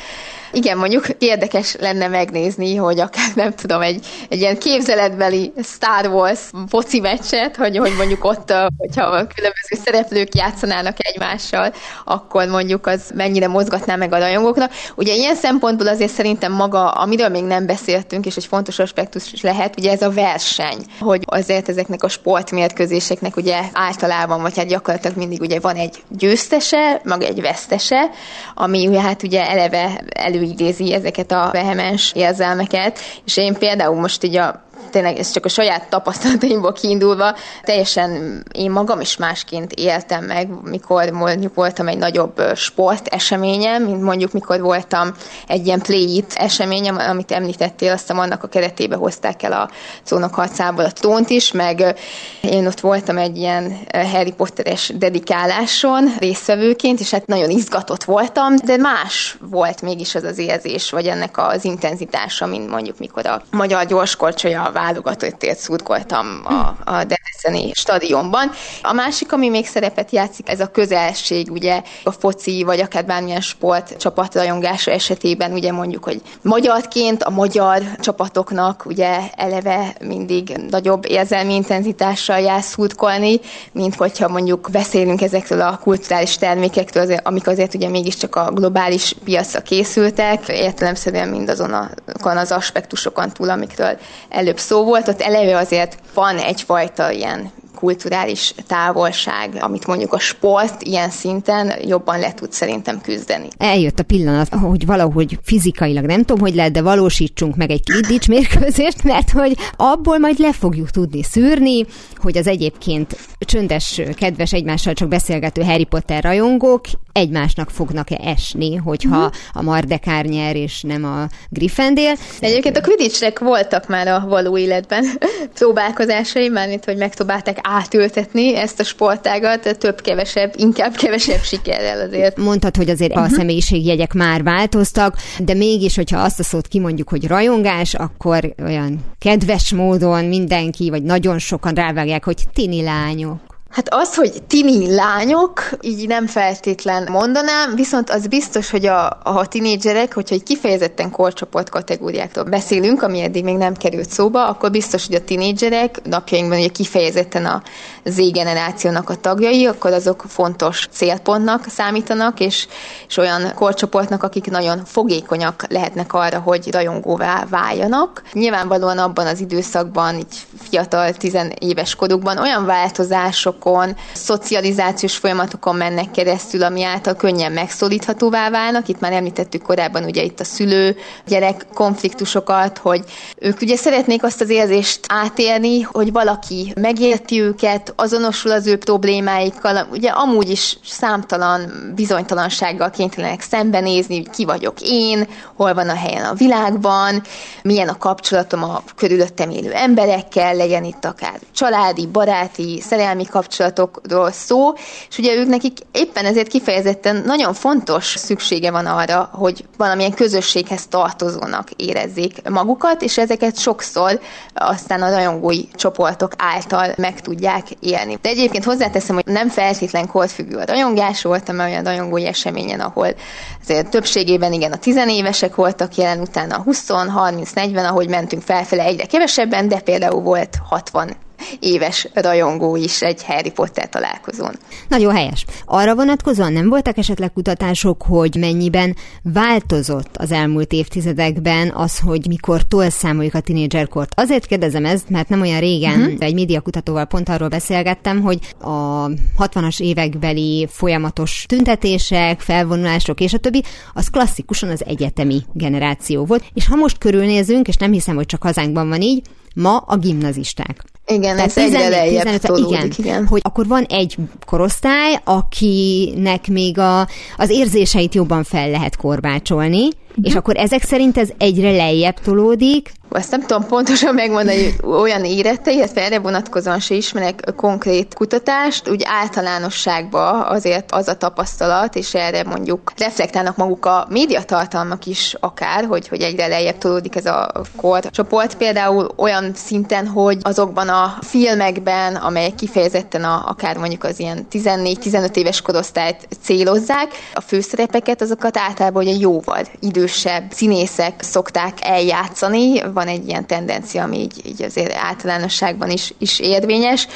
[0.53, 6.41] Igen, mondjuk érdekes lenne megnézni, hogy akár nem tudom, egy, egy ilyen képzeletbeli Star Wars
[6.69, 11.73] foci meccset, hogy, hogy mondjuk ott, hogyha különböző szereplők játszanának egymással,
[12.05, 14.73] akkor mondjuk az mennyire mozgatná meg a rajongóknak.
[14.97, 19.79] Ugye ilyen szempontból azért szerintem maga, amiről még nem beszéltünk, és egy fontos aspektus lehet,
[19.79, 25.41] ugye ez a verseny, hogy azért ezeknek a sportmérkőzéseknek ugye általában, vagy hát gyakorlatilag mindig
[25.41, 28.11] ugye van egy győztese, meg egy vesztese,
[28.55, 34.25] ami ugye hát ugye eleve elő előidézi ezeket a vehemens érzelmeket, és én például most
[34.25, 40.25] így a tényleg ez csak a saját tapasztalataimból kiindulva, teljesen én magam is másként éltem
[40.25, 45.15] meg, mikor mondjuk voltam egy nagyobb sport eseményem, mint mondjuk mikor voltam
[45.47, 49.71] egy ilyen play it eseményem, amit említettél, aztán annak a keretébe hozták el a
[50.03, 51.99] szónok harcából a tónt is, meg
[52.41, 58.77] én ott voltam egy ilyen Harry Potteres dedikáláson résztvevőként, és hát nagyon izgatott voltam, de
[58.77, 63.87] más volt mégis az az érzés, vagy ennek az intenzitása, mint mondjuk mikor a magyar
[63.87, 68.51] gyorskorcsolya válogatottért szurkoltam a, a Debreceni stadionban.
[68.83, 73.41] A másik, ami még szerepet játszik, ez a közelség, ugye a foci, vagy akár bármilyen
[73.41, 81.55] sport csapatrajongása esetében, ugye mondjuk, hogy magyarként a magyar csapatoknak ugye eleve mindig nagyobb érzelmi
[81.55, 83.41] intenzitással jár szurkolni,
[83.73, 89.61] mint hogyha mondjuk beszélünk ezekről a kulturális termékektől, amik azért ugye mégiscsak a globális piacra
[89.61, 91.75] készültek, értelemszerűen mindazon
[92.23, 99.57] az aspektusokon túl, amikről előbb szó volt, ott eleve azért van egyfajta ilyen kulturális távolság,
[99.61, 103.49] amit mondjuk a sport ilyen szinten jobban le tud szerintem küzdeni.
[103.57, 108.29] Eljött a pillanat, hogy valahogy fizikailag nem tudom, hogy lehet, de valósítsunk meg egy Quidditch
[108.29, 113.17] mérkőzést, mert hogy abból majd le fogjuk tudni szűrni, hogy az egyébként
[113.51, 119.33] csöndes, kedves, egymással csak beszélgető Harry Potter rajongók egymásnak fognak-e esni, hogyha uh-huh.
[119.53, 122.17] a Mardekár nyer, és nem a Gryffindor.
[122.41, 125.05] Egyébként a Quidditchnek voltak már a való életben
[125.59, 132.37] próbálkozásai, mármint, hogy megpróbálták átültetni ezt a sportágat, több-kevesebb, inkább kevesebb sikerrel azért.
[132.37, 133.33] Mondtad, hogy azért uh-huh.
[133.33, 139.05] a személyiségjegyek már változtak, de mégis, hogyha azt a szót kimondjuk, hogy rajongás, akkor olyan
[139.19, 143.40] kedves módon mindenki, vagy nagyon sokan rávágják, hogy tini lányok.
[143.71, 149.47] Hát az, hogy tini lányok, így nem feltétlen mondanám, viszont az biztos, hogy a, a
[149.49, 155.07] tinédzserek, hogyha egy kifejezetten korcsoport kategóriáktól beszélünk, ami eddig még nem került szóba, akkor biztos,
[155.07, 157.63] hogy a tinédzserek napjainkban ugye kifejezetten a
[158.05, 162.67] Z generációnak a tagjai, akkor azok fontos célpontnak számítanak, és,
[163.09, 168.23] és olyan korcsoportnak, akik nagyon fogékonyak lehetnek arra, hogy rajongóvá váljanak.
[168.33, 176.63] Nyilvánvalóan abban az időszakban, így fiatal, tizenéves korukban olyan változások folyamatokon, szocializációs folyamatokon mennek keresztül,
[176.63, 178.89] ami által könnyen megszólíthatóvá válnak.
[178.89, 180.97] Itt már említettük korábban ugye itt a szülő
[181.27, 183.05] gyerek konfliktusokat, hogy
[183.39, 189.87] ők ugye szeretnék azt az érzést átélni, hogy valaki megérti őket, azonosul az ő problémáikkal,
[189.93, 196.25] ugye amúgy is számtalan bizonytalansággal kénytelenek szembenézni, hogy ki vagyok én, hol van a helyen
[196.25, 197.23] a világban,
[197.63, 204.31] milyen a kapcsolatom a körülöttem élő emberekkel, legyen itt akár családi, baráti, szerelmi kapcsolat, kapcsolatokról
[204.31, 204.73] szó,
[205.09, 210.87] és ugye ők nekik éppen ezért kifejezetten nagyon fontos szüksége van arra, hogy valamilyen közösséghez
[210.87, 214.21] tartozónak érezzék magukat, és ezeket sokszor
[214.55, 218.19] aztán a rajongói csoportok által meg tudják élni.
[218.23, 223.15] De egyébként hozzáteszem, hogy nem feltétlen korfüggő a rajongás, voltam olyan rajongói eseményen, ahol
[223.63, 228.83] azért többségében igen a tizenévesek voltak jelen, utána a 20, 30, 40, ahogy mentünk felfele
[228.83, 231.17] egyre kevesebben, de például volt 60
[231.61, 234.55] éves rajongó is egy Harry Potter találkozón.
[234.89, 235.45] Nagyon helyes.
[235.65, 242.61] Arra vonatkozóan nem voltak esetleg kutatások, hogy mennyiben változott az elmúlt évtizedekben az, hogy mikor
[242.71, 244.13] számoljuk a tinédzserkort.
[244.17, 246.15] Azért kérdezem ezt, mert nem olyan régen uh-huh.
[246.19, 249.07] egy médiakutatóval pont arról beszélgettem, hogy a
[249.39, 256.45] 60-as évekbeli folyamatos tüntetések, felvonulások és a többi, az klasszikusan az egyetemi generáció volt.
[256.55, 259.23] És ha most körülnézünk, és nem hiszem, hogy csak hazánkban van így,
[259.55, 260.85] ma a gimnazisták.
[261.07, 263.27] Igen, Tehát ez 14, egyre 15, igen, igen.
[263.27, 267.01] Hogy akkor van egy korosztály, akinek még a,
[267.37, 269.89] az érzéseit jobban fel lehet korbácsolni,
[270.23, 275.25] és akkor ezek szerint ez egyre lejjebb tolódik, azt nem tudom pontosan megmondani, hogy olyan
[275.25, 282.15] érettei, illetve erre vonatkozóan se ismerek konkrét kutatást, úgy általánosságban azért az a tapasztalat, és
[282.15, 287.53] erre mondjuk reflektálnak maguk a médiatartalmak is akár, hogy, hogy egyre lejjebb tolódik ez a
[287.77, 294.47] korcsoport, például olyan szinten, hogy azokban a filmekben, amelyek kifejezetten a, akár mondjuk az ilyen
[294.53, 303.09] 14-15 éves korosztályt célozzák, a főszerepeket, azokat általában ugye jóval idősebb színészek szokták eljátszani, van
[303.09, 307.09] egy ilyen tendencia, ami így, így azért általánosságban is, is érvényes,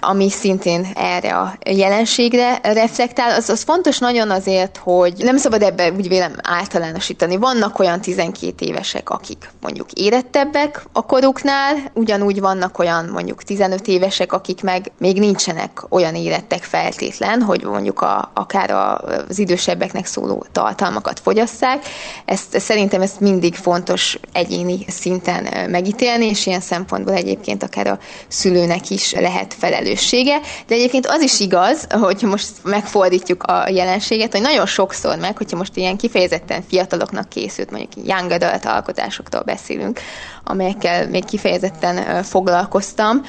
[0.00, 3.34] ami szintén erre a jelenségre reflektál.
[3.34, 7.36] Az, az fontos nagyon azért, hogy nem szabad ebbe úgy vélem általánosítani.
[7.36, 14.32] Vannak olyan 12 évesek, akik mondjuk érettebbek a koruknál, ugyanúgy vannak olyan mondjuk 15 évesek,
[14.32, 21.20] akik meg még nincsenek olyan érettek feltétlen, hogy mondjuk a, akár az idősebbeknek szóló tartalmakat
[21.20, 21.84] fogyasszák.
[22.24, 27.98] Ezt szerintem ezt mindig fontos egyéni szinten szinten megítélni, és ilyen szempontból egyébként akár a
[28.28, 30.40] szülőnek is lehet felelőssége.
[30.66, 35.56] De egyébként az is igaz, hogy most megfordítjuk a jelenséget, hogy nagyon sokszor meg, hogyha
[35.56, 40.00] most ilyen kifejezetten fiataloknak készült, mondjuk young adult alkotásoktól beszélünk,
[40.44, 43.22] amelyekkel még kifejezetten foglalkoztam,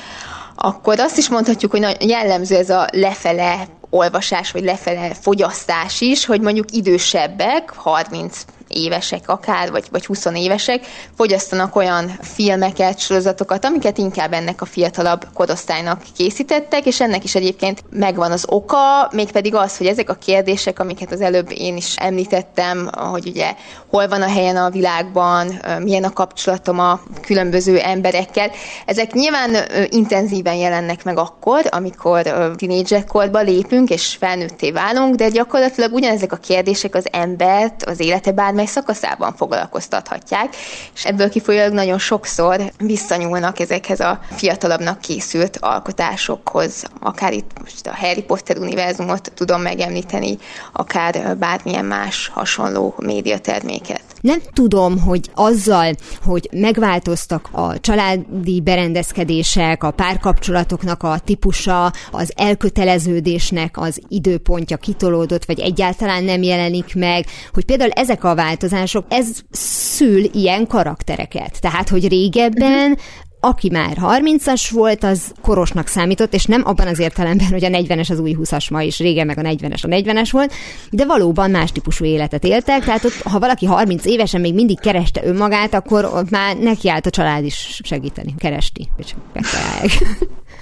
[0.55, 6.41] akkor azt is mondhatjuk, hogy jellemző ez a lefele olvasás, vagy lefele fogyasztás is, hogy
[6.41, 10.85] mondjuk idősebbek, 30 évesek akár, vagy, vagy 20 évesek
[11.17, 17.83] fogyasztanak olyan filmeket, sorozatokat, amiket inkább ennek a fiatalabb korosztálynak készítettek, és ennek is egyébként
[17.89, 22.89] megvan az oka, mégpedig az, hogy ezek a kérdések, amiket az előbb én is említettem,
[22.93, 23.53] hogy ugye
[23.87, 28.51] hol van a helyen a világban, milyen a kapcsolatom a különböző emberekkel,
[28.85, 29.55] ezek nyilván
[29.89, 36.95] intenzíven jelennek meg akkor, amikor tinédzserkorba lépünk és felnőtté válunk, de gyakorlatilag ugyanezek a kérdések
[36.95, 40.55] az embert, az élete bármely bármely szakaszában foglalkoztathatják,
[40.93, 46.83] és ebből kifolyólag nagyon sokszor visszanyúlnak ezekhez a fiatalabbnak készült alkotásokhoz.
[46.99, 50.37] Akár itt most a Harry Potter univerzumot tudom megemlíteni,
[50.71, 54.10] akár bármilyen más hasonló médiaterméket.
[54.21, 63.77] Nem tudom, hogy azzal, hogy megváltoztak a családi berendezkedések, a párkapcsolatoknak a típusa, az elköteleződésnek
[63.77, 70.23] az időpontja kitolódott, vagy egyáltalán nem jelenik meg, hogy például ezek a változások, ez szül
[70.33, 71.61] ilyen karaktereket.
[71.61, 72.97] Tehát, hogy régebben
[73.43, 78.11] aki már 30-as volt, az korosnak számított, és nem abban az értelemben, hogy a 40-es
[78.11, 80.53] az új 20-as ma is, régen meg a 40-es a 40-es volt,
[80.89, 85.25] de valóban más típusú életet éltek, tehát ott, ha valaki 30 évesen még mindig kereste
[85.25, 89.91] önmagát, akkor ott már nekiállt a család is segíteni, keresti, és megtalálják.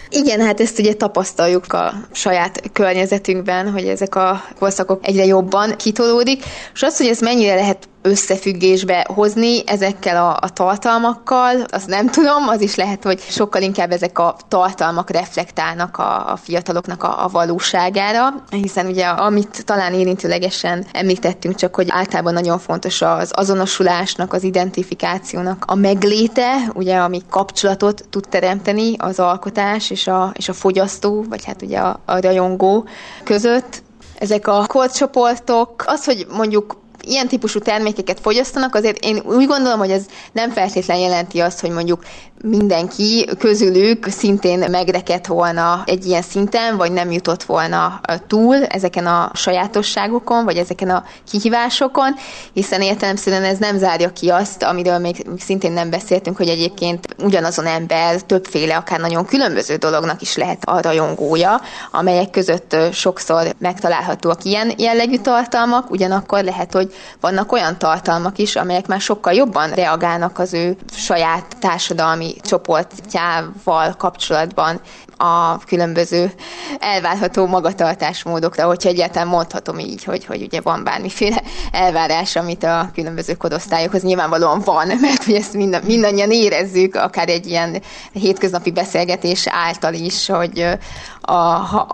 [0.09, 6.43] Igen, hát ezt ugye tapasztaljuk a saját környezetünkben, hogy ezek a korszakok egyre jobban kitolódik,
[6.73, 12.47] és az, hogy ez mennyire lehet összefüggésbe hozni ezekkel a, a tartalmakkal, azt nem tudom,
[12.47, 17.27] az is lehet, hogy sokkal inkább ezek a tartalmak reflektálnak a, a fiataloknak a, a
[17.27, 24.43] valóságára, hiszen ugye amit talán érintőlegesen említettünk, csak hogy általában nagyon fontos az azonosulásnak, az
[24.43, 31.25] identifikációnak a megléte, ugye ami kapcsolatot tud teremteni az alkotás és a, és a fogyasztó,
[31.29, 32.87] vagy hát ugye a, a rajongó
[33.23, 33.81] között,
[34.19, 36.77] ezek a korcsoportok, az, hogy mondjuk
[37.09, 41.69] ilyen típusú termékeket fogyasztanak, azért én úgy gondolom, hogy ez nem feltétlenül jelenti azt, hogy
[41.69, 42.03] mondjuk
[42.43, 49.31] mindenki közülük szintén megrekedt volna egy ilyen szinten, vagy nem jutott volna túl ezeken a
[49.33, 52.15] sajátosságokon, vagy ezeken a kihívásokon,
[52.53, 57.65] hiszen értelemszerűen ez nem zárja ki azt, amiről még szintén nem beszéltünk, hogy egyébként ugyanazon
[57.65, 64.73] ember többféle, akár nagyon különböző dolognak is lehet a rajongója, amelyek között sokszor megtalálhatóak ilyen
[64.77, 70.53] jellegű tartalmak, ugyanakkor lehet, hogy vannak olyan tartalmak is, amelyek már sokkal jobban reagálnak az
[70.53, 74.81] ő saját társadalmi csoportjával kapcsolatban
[75.21, 76.31] a különböző
[76.79, 83.33] elvárható magatartásmódokra, hogyha egyáltalán mondhatom így, hogy, hogy ugye van bármiféle elvárás, amit a különböző
[83.33, 89.93] kodosztályokhoz nyilvánvalóan van, mert hogy ezt mind, mindannyian érezzük, akár egy ilyen hétköznapi beszélgetés által
[89.93, 90.77] is, hogy
[91.21, 91.87] a, ha,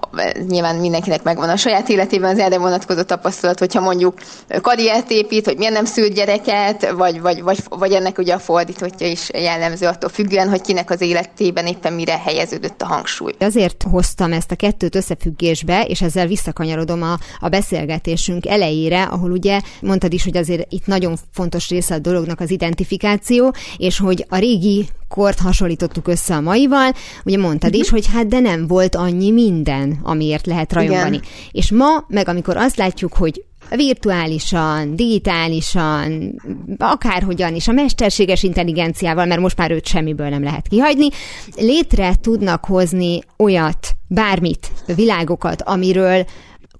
[0.48, 4.18] nyilván mindenkinek megvan a saját életében az erre vonatkozó tapasztalat, hogyha mondjuk
[4.62, 9.08] karriert épít, hogy miért nem szült gyereket, vagy, vagy, vagy, vagy ennek ugye a fordítottja
[9.08, 13.14] is jellemző attól függően, hogy kinek az életében éppen mire helyeződött a hangsúly.
[13.39, 19.62] Azért hoztam ezt a kettőt összefüggésbe, és ezzel visszakanyarodom a, a beszélgetésünk elejére, ahol ugye
[19.82, 24.38] mondtad is, hogy azért itt nagyon fontos része a dolognak az identifikáció, és hogy a
[24.38, 26.91] régi kort hasonlítottuk össze a maival,
[27.25, 27.84] ugye mondtad uh-huh.
[27.84, 31.15] is, hogy hát de nem volt annyi minden, amiért lehet rajongani.
[31.15, 31.28] Igen.
[31.51, 36.36] És ma, meg amikor azt látjuk, hogy virtuálisan, digitálisan,
[36.78, 41.10] akárhogyan is, a mesterséges intelligenciával, mert most már őt semmiből nem lehet kihagyni,
[41.56, 46.25] létre tudnak hozni olyat, bármit, világokat, amiről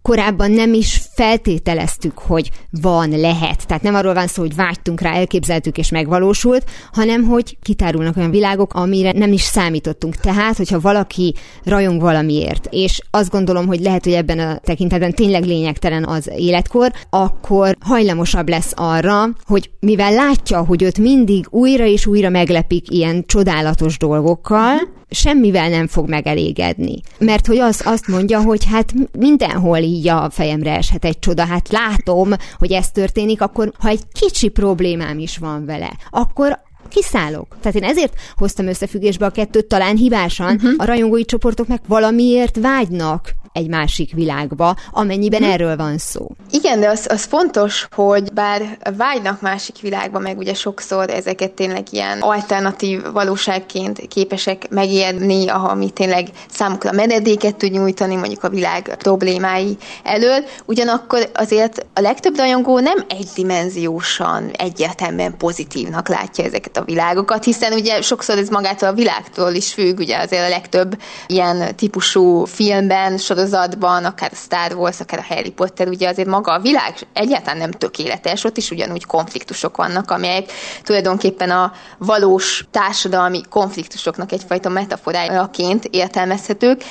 [0.06, 2.50] korábban nem is feltételeztük, hogy
[2.82, 3.68] van, lehet.
[3.68, 8.30] Tehát nem arról van szó, hogy vágytunk rá, elképzeltük és megvalósult, hanem hogy kitárulnak olyan
[8.30, 10.16] világok, amire nem is számítottunk.
[10.16, 15.44] Tehát, hogyha valaki rajong valamiért, és azt gondolom, hogy lehet, hogy ebben a tekintetben tényleg
[15.44, 22.06] lényegtelen az életkor, akkor hajlamosabb lesz arra, hogy mivel látja, hogy őt mindig újra és
[22.06, 24.78] újra meglepik ilyen csodálatos dolgokkal,
[25.10, 27.02] semmivel nem fog megelégedni.
[27.18, 31.70] Mert hogy az, azt mondja, hogy hát mindenhol így a fejemre eshet egy csoda, hát
[31.70, 37.56] látom, hogy ez történik, akkor ha egy kicsi problémám is van vele, akkor kiszállok.
[37.62, 40.56] Tehát én ezért hoztam összefüggésbe a kettőt, talán hibásan.
[40.56, 40.74] Uh-huh.
[40.78, 45.50] A rajongói csoportok meg valamiért vágynak egy másik világba, amennyiben hm.
[45.50, 46.28] erről van szó.
[46.52, 51.84] Igen, de az, az fontos, hogy bár vágynak másik világba, meg ugye sokszor ezeket tényleg
[51.90, 59.78] ilyen alternatív valóságként képesek megérni, ami tényleg számukra menedéket tud nyújtani, mondjuk a világ problémái
[60.04, 67.74] elől, ugyanakkor azért a legtöbb rajongó nem egydimenziósan, egyértelműen pozitívnak látja ezeket a világokat, hiszen
[67.74, 73.18] ugye sokszor ez magától a világtól is függ, ugye azért a legtöbb ilyen típusú filmben,
[73.18, 76.94] sorozatban sorozatban, akár a Star Wars, akár a Harry Potter, ugye azért maga a világ
[77.14, 80.52] egyáltalán nem tökéletes, ott is ugyanúgy konfliktusok vannak, amelyek
[80.84, 86.84] tulajdonképpen a valós társadalmi konfliktusoknak egyfajta metaforájaként értelmezhetők,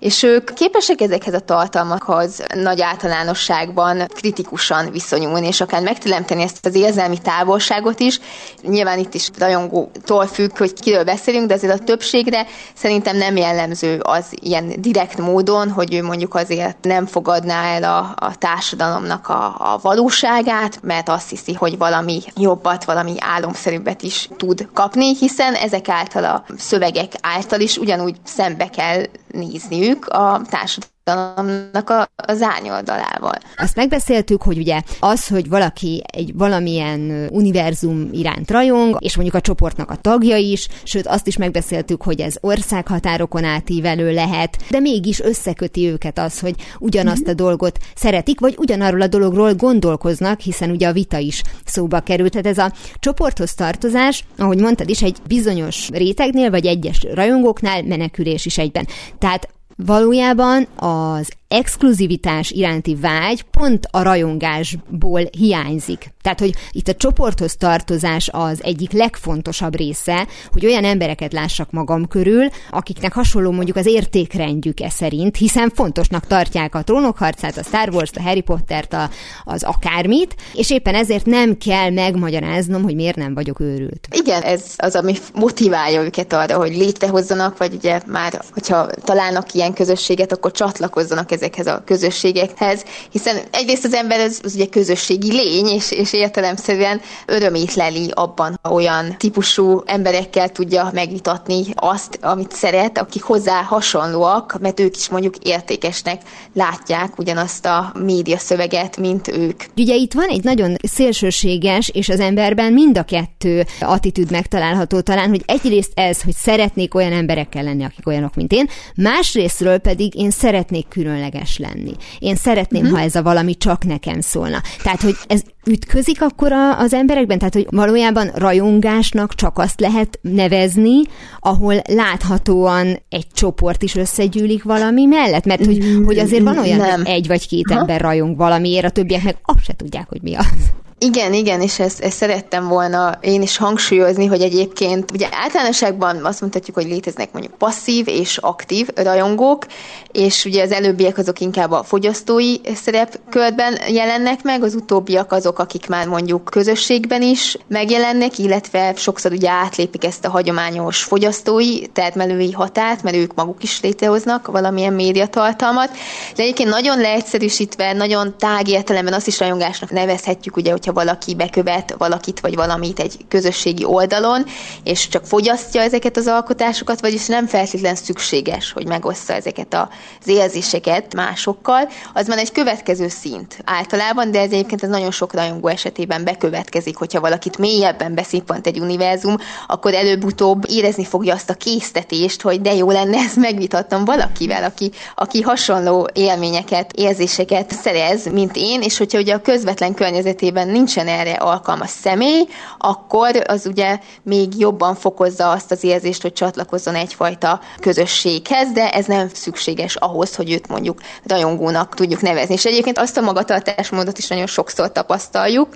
[0.00, 6.74] és ők képesek ezekhez a tartalmakhoz nagy általánosságban kritikusan viszonyulni, és akár megteremteni ezt az
[6.74, 8.20] érzelmi távolságot is.
[8.62, 14.00] Nyilván itt is rajongótól függ, hogy kiről beszélünk, de azért a többségre szerintem nem jellemző
[14.02, 19.54] az ilyen direkt módon, hogy ő mondjuk azért nem fogadná el a, a társadalomnak a,
[19.58, 25.88] a valóságát, mert azt hiszi, hogy valami jobbat, valami álomszerűbbet is tud kapni, hiszen ezek
[25.88, 33.38] által a szövegek által is ugyanúgy szembe kell nézniük a társadalom társadalomnak a, az árnyoldalával.
[33.56, 39.40] Azt megbeszéltük, hogy ugye az, hogy valaki egy valamilyen univerzum iránt rajong, és mondjuk a
[39.40, 45.20] csoportnak a tagja is, sőt azt is megbeszéltük, hogy ez országhatárokon átívelő lehet, de mégis
[45.20, 50.88] összeköti őket az, hogy ugyanazt a dolgot szeretik, vagy ugyanarról a dologról gondolkoznak, hiszen ugye
[50.88, 52.30] a vita is szóba került.
[52.30, 58.46] Tehát ez a csoporthoz tartozás, ahogy mondtad is, egy bizonyos rétegnél, vagy egyes rajongóknál menekülés
[58.46, 58.86] is egyben.
[59.18, 59.48] Tehát
[59.86, 66.12] valójában az exkluzivitás iránti vágy pont a rajongásból hiányzik.
[66.22, 72.08] Tehát, hogy itt a csoporthoz tartozás az egyik legfontosabb része, hogy olyan embereket lássak magam
[72.08, 77.88] körül, akiknek hasonló mondjuk az értékrendjük e szerint, hiszen fontosnak tartják a trónokharcát, a Star
[77.88, 79.10] Wars-t, a Harry Pottert, a,
[79.44, 84.08] az akármit, és éppen ezért nem kell megmagyaráznom, hogy miért nem vagyok őrült.
[84.10, 89.72] Igen, ez az, ami motiválja őket arra, hogy létrehozzanak, vagy ugye már, hogyha találnak ilyen
[89.72, 95.66] közösséget, akkor csatlakozzanak ezekhez a közösségekhez, hiszen egyrészt az ember az, az ugye közösségi lény,
[95.66, 102.98] és, és értelemszerűen örömét leli abban, ha olyan típusú emberekkel tudja megvitatni azt, amit szeret,
[102.98, 106.22] akik hozzá hasonlóak, mert ők is mondjuk értékesnek
[106.54, 109.62] látják ugyanazt a média szöveget, mint ők.
[109.76, 115.28] Ugye itt van egy nagyon szélsőséges, és az emberben mind a kettő attitűd megtalálható talán,
[115.28, 120.30] hogy egyrészt ez, hogy szeretnék olyan emberekkel lenni, akik olyanok, mint én, másrésztről pedig én
[120.30, 121.92] szeretnék különleges lenni.
[122.18, 122.98] Én szeretném, uh-huh.
[122.98, 124.62] ha ez a valami csak nekem szólna.
[124.82, 127.38] Tehát, hogy ez ütközik akkor a, az emberekben?
[127.38, 131.00] Tehát, hogy valójában rajongásnak csak azt lehet nevezni,
[131.40, 135.44] ahol láthatóan egy csoport is összegyűlik valami mellett?
[135.44, 136.96] Mert hogy, hogy azért van olyan, Nem.
[136.96, 137.80] hogy egy vagy két Aha.
[137.80, 140.72] ember rajong valamiért, a többiek meg azt se tudják, hogy mi az.
[141.02, 146.40] Igen, igen, és ezt, ezt szerettem volna én is hangsúlyozni, hogy egyébként ugye általánosságban azt
[146.40, 149.66] mondhatjuk, hogy léteznek mondjuk passzív és aktív rajongók,
[150.12, 155.86] és ugye az előbbiek azok inkább a fogyasztói szerepkörben jelennek meg, az utóbbiak azok, akik
[155.86, 163.02] már mondjuk közösségben is megjelennek, illetve sokszor ugye átlépik ezt a hagyományos fogyasztói, termelői határt,
[163.02, 165.90] mert ők maguk is létrehoznak valamilyen médiatartalmat.
[166.36, 171.34] De egyébként nagyon leegyszerűsítve, nagyon tág értelemben azt is rajongásnak nevezhetjük, ugye, hogyha hogyha valaki
[171.34, 174.44] bekövet valakit vagy valamit egy közösségi oldalon,
[174.84, 181.14] és csak fogyasztja ezeket az alkotásokat, vagyis nem feltétlen szükséges, hogy megossza ezeket az érzéseket
[181.14, 186.24] másokkal, az már egy következő szint általában, de ez egyébként ez nagyon sok rajongó esetében
[186.24, 189.36] bekövetkezik, hogyha valakit mélyebben beszippant egy univerzum,
[189.66, 194.90] akkor előbb-utóbb érezni fogja azt a késztetést, hogy de jó lenne ezt megvitattam valakivel, aki,
[195.14, 201.32] aki hasonló élményeket, érzéseket szerez, mint én, és hogyha ugye a közvetlen környezetében nincsen erre
[201.32, 202.46] alkalmas személy,
[202.78, 209.06] akkor az ugye még jobban fokozza azt az érzést, hogy csatlakozzon egyfajta közösséghez, de ez
[209.06, 212.54] nem szükséges ahhoz, hogy őt mondjuk rajongónak tudjuk nevezni.
[212.54, 215.68] És egyébként azt a magatartásmódot is nagyon sokszor tapasztaljuk,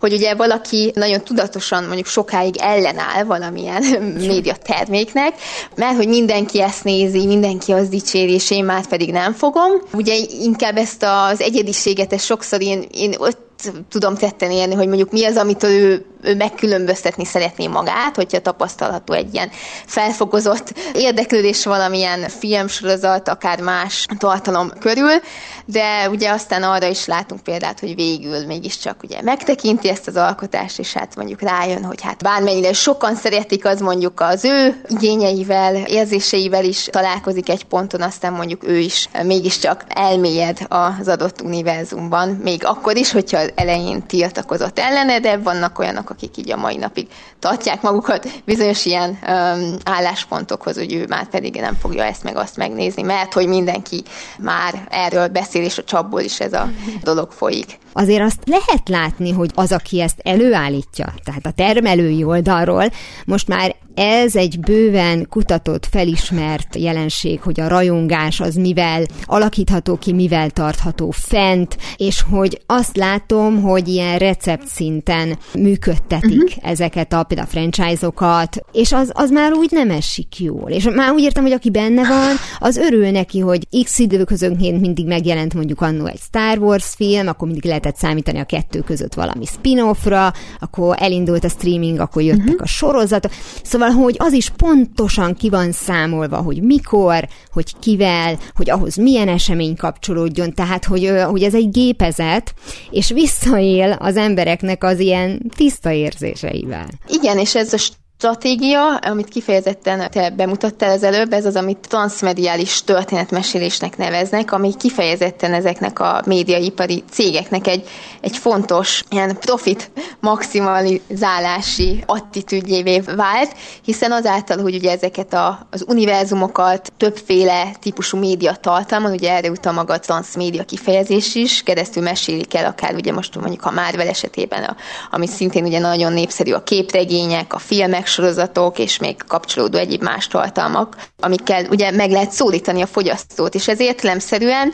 [0.00, 3.82] hogy ugye valaki nagyon tudatosan mondjuk sokáig ellenáll valamilyen
[4.28, 5.34] média terméknek,
[5.76, 9.72] mert hogy mindenki ezt nézi, mindenki az dicséri, és én már pedig nem fogom.
[9.92, 13.45] Ugye inkább ezt az egyediséget, ezt sokszor én, én ott
[13.88, 19.14] tudom tetten érni, hogy mondjuk mi az, amitől ő, ő megkülönböztetni szeretné magát, hogyha tapasztalható
[19.14, 19.50] egy ilyen
[19.86, 25.20] felfokozott érdeklődés valamilyen filmsorozat, akár más tartalom körül,
[25.64, 30.78] de ugye aztán arra is látunk példát, hogy végül mégiscsak ugye megtekinti ezt az alkotást,
[30.78, 36.64] és hát mondjuk rájön, hogy hát bármennyire sokan szeretik, az mondjuk az ő igényeivel, érzéseivel
[36.64, 42.96] is találkozik egy ponton, aztán mondjuk ő is mégiscsak elmélyed az adott univerzumban, még akkor
[42.96, 47.06] is, hogyha elején tiltakozott ellene, de vannak olyanok, akik így a mai napig
[47.38, 52.56] tartják magukat bizonyos ilyen um, álláspontokhoz, hogy ő már pedig nem fogja ezt meg azt
[52.56, 54.02] megnézni, mert hogy mindenki
[54.38, 56.68] már erről beszél, és a csapból is ez a
[57.02, 57.78] dolog folyik.
[57.98, 62.90] Azért azt lehet látni, hogy az, aki ezt előállítja, tehát a termelői oldalról,
[63.24, 70.12] most már ez egy bőven kutatott, felismert jelenség, hogy a rajongás az mivel alakítható ki,
[70.12, 76.70] mivel tartható fent, és hogy azt látom, hogy ilyen recept szinten működtetik uh-huh.
[76.70, 80.70] ezeket a például franchise-okat, és az, az már úgy nem esik jól.
[80.70, 85.06] És már úgy értem, hogy aki benne van, az örül neki, hogy x időközönként mindig
[85.06, 89.44] megjelent mondjuk annó egy Star Wars film, akkor mindig lehetett számítani a kettő között valami
[89.44, 92.62] spin-offra, akkor elindult a streaming, akkor jöttek uh-huh.
[92.62, 93.32] a sorozatok.
[93.62, 99.28] Szóval hogy az is pontosan ki van számolva, hogy mikor, hogy kivel, hogy ahhoz milyen
[99.28, 102.54] esemény kapcsolódjon, tehát, hogy, hogy ez egy gépezet,
[102.90, 106.88] és visszaél az embereknek az ilyen tiszta érzéseivel.
[107.08, 107.78] Igen, és ez a
[108.18, 115.54] stratégia, amit kifejezetten te bemutattál az előbb, ez az, amit transmediális történetmesélésnek neveznek, ami kifejezetten
[115.54, 117.88] ezeknek a médiaipari cégeknek egy,
[118.20, 119.90] egy fontos ilyen profit
[120.20, 123.54] maximalizálási attitűdjévé vált,
[123.84, 129.72] hiszen azáltal, hogy ugye ezeket a, az univerzumokat többféle típusú média tartalmon, ugye erre utal
[129.72, 134.62] maga a transmédia kifejezés is, keresztül mesélik el akár ugye most mondjuk a Marvel esetében,
[134.62, 134.76] a,
[135.10, 140.26] ami szintén ugye nagyon népszerű a képregények, a filmek, sorozatok és még kapcsolódó egyéb más
[140.26, 144.72] tartalmak, amikkel ugye meg lehet szólítani a fogyasztót, és ez értelemszerűen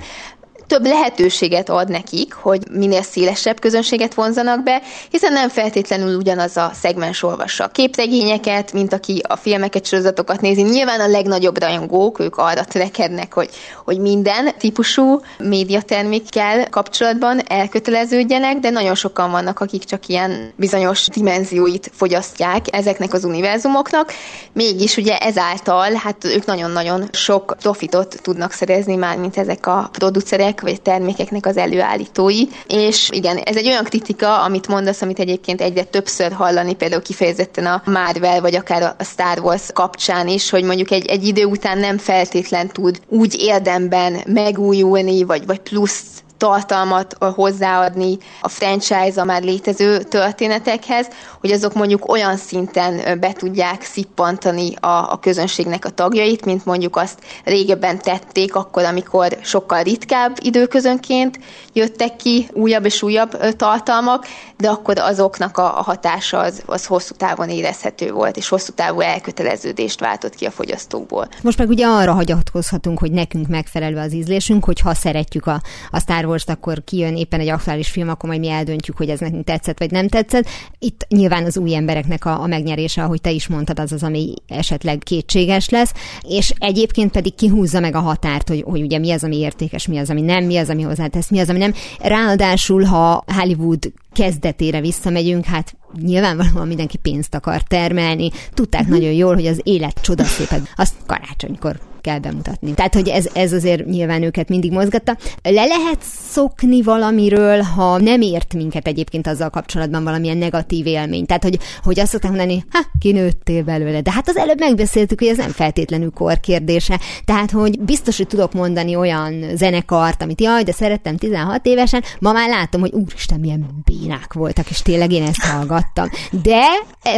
[0.67, 6.71] több lehetőséget ad nekik, hogy minél szélesebb közönséget vonzanak be, hiszen nem feltétlenül ugyanaz a
[6.75, 10.63] szegmens olvassa a képregényeket, mint aki a filmeket, sorozatokat nézi.
[10.63, 13.51] Nyilván a legnagyobb rajongók, ők arra törekednek, hogy,
[13.85, 21.91] hogy minden típusú médiatermékkel kapcsolatban elköteleződjenek, de nagyon sokan vannak, akik csak ilyen bizonyos dimenzióit
[21.95, 24.13] fogyasztják ezeknek az univerzumoknak.
[24.53, 30.52] Mégis ugye ezáltal, hát ők nagyon-nagyon sok profitot tudnak szerezni már, mint ezek a producerek,
[30.61, 32.43] vagy termékeknek az előállítói.
[32.69, 37.67] És igen, ez egy olyan kritika, amit mondasz, amit egyébként egyre többször hallani, például kifejezetten
[37.67, 41.79] a Marvel, vagy akár a Star Wars kapcsán is, hogy mondjuk egy, egy idő után
[41.79, 46.12] nem feltétlen tud úgy érdemben megújulni, vagy, vagy plusz
[46.43, 51.09] tartalmat hozzáadni a franchise a már létező történetekhez,
[51.41, 56.97] hogy azok mondjuk olyan szinten be tudják szippantani a, a közönségnek a tagjait, mint mondjuk
[56.97, 61.39] azt régebben tették, akkor, amikor sokkal ritkább időközönként
[61.73, 64.27] jöttek ki újabb és újabb tartalmak,
[64.57, 69.01] de akkor azoknak a, a hatása az, az hosszú távon érezhető volt, és hosszú távú
[69.01, 71.29] elköteleződést váltott ki a fogyasztókból.
[71.43, 76.01] Most meg ugye arra hagyatkozhatunk, hogy nekünk megfelelő az ízlésünk, hogy ha szeretjük a, a
[76.01, 79.45] Star Wars-t, akkor kijön éppen egy aktuális film, akkor majd mi eldöntjük, hogy ez nekünk
[79.45, 80.47] tetszett vagy nem tetszett.
[80.79, 84.35] Itt nyilván az új embereknek a, a megnyerése, ahogy te is mondtad, az az, ami
[84.47, 85.93] esetleg kétséges lesz,
[86.29, 89.99] és egyébként pedig kihúzza meg a határt, hogy, hogy ugye mi az, ami értékes, mi
[89.99, 91.75] az, ami nem, mi az, ami hozzátesz, mi az, ami nem.
[92.01, 98.31] Ráadásul, ha Hollywood kezdetére visszamegyünk, hát nyilvánvalóan mindenki pénzt akar termelni.
[98.55, 98.97] Tudták uh-huh.
[98.97, 102.75] nagyon jól, hogy az élet csodaszépet, azt karácsonykor kell bemutatni.
[102.75, 105.17] Tehát, hogy ez, ez azért nyilván őket mindig mozgatta.
[105.43, 105.99] Le lehet
[106.31, 111.27] szokni valamiről, ha nem ért minket egyébként azzal kapcsolatban valamilyen negatív élmény.
[111.27, 114.01] Tehát, hogy, hogy azt szokták mondani, ha, kinőttél belőle.
[114.01, 117.01] De hát az előbb megbeszéltük, hogy ez nem feltétlenül kor kérdése.
[117.25, 122.33] Tehát, hogy biztos, hogy tudok mondani olyan zenekart, amit jaj, de szerettem 16 évesen, ma
[122.33, 126.09] már látom, hogy úristen, milyen bénák voltak, és tényleg én ezt hallgattam.
[126.43, 126.63] De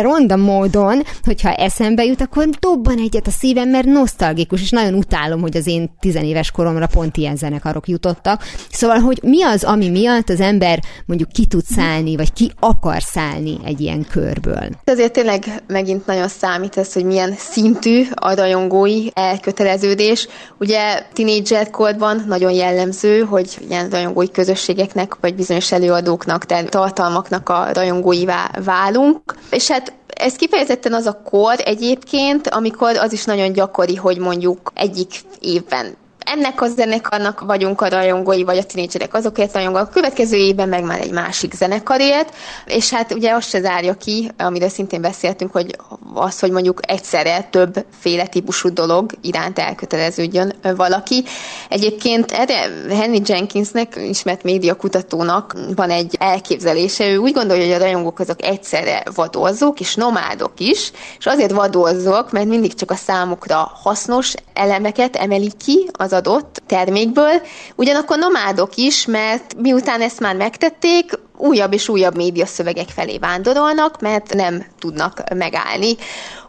[0.01, 5.41] ronda módon, hogyha eszembe jut, akkor dobban egyet a szívem, mert nosztalgikus, és nagyon utálom,
[5.41, 8.43] hogy az én tizenéves koromra pont ilyen zenekarok jutottak.
[8.71, 13.03] Szóval, hogy mi az, ami miatt az ember mondjuk ki tud szállni, vagy ki akar
[13.03, 14.69] szállni egy ilyen körből?
[14.85, 20.29] Azért tényleg megint nagyon számít ez, hogy milyen szintű a rajongói elköteleződés.
[20.59, 28.51] Ugye tínédzserkorban nagyon jellemző, hogy ilyen rajongói közösségeknek, vagy bizonyos előadóknak, tehát tartalmaknak a rajongóivá
[28.65, 29.35] válunk.
[29.51, 34.73] És hát ez kifejezetten az a kor egyébként, amikor az is nagyon gyakori, hogy mondjuk
[34.75, 35.11] egyik
[35.41, 40.69] évben ennek a zenekarnak vagyunk a rajongói, vagy a tinédzserek azokért rajongók, a következő évben
[40.69, 45.53] meg már egy másik zenekarért, és hát ugye azt se zárja ki, amiről szintén beszéltünk,
[45.53, 45.77] hogy
[46.15, 51.25] az, hogy mondjuk egyszerre többféle típusú dolog iránt elköteleződjön valaki.
[51.69, 58.19] Egyébként erre Henry Jenkinsnek, ismert médiakutatónak van egy elképzelése, ő úgy gondolja, hogy a rajongók
[58.19, 64.35] azok egyszerre vadolzók és nomádok is, és azért vadolzók, mert mindig csak a számukra hasznos
[64.53, 67.43] elemeket emelik ki az adott termékből,
[67.77, 74.35] ugyanakkor nomádok is, mert miután ezt már megtették, újabb és újabb médiaszövegek felé vándorolnak, mert
[74.35, 75.97] nem tudnak megállni.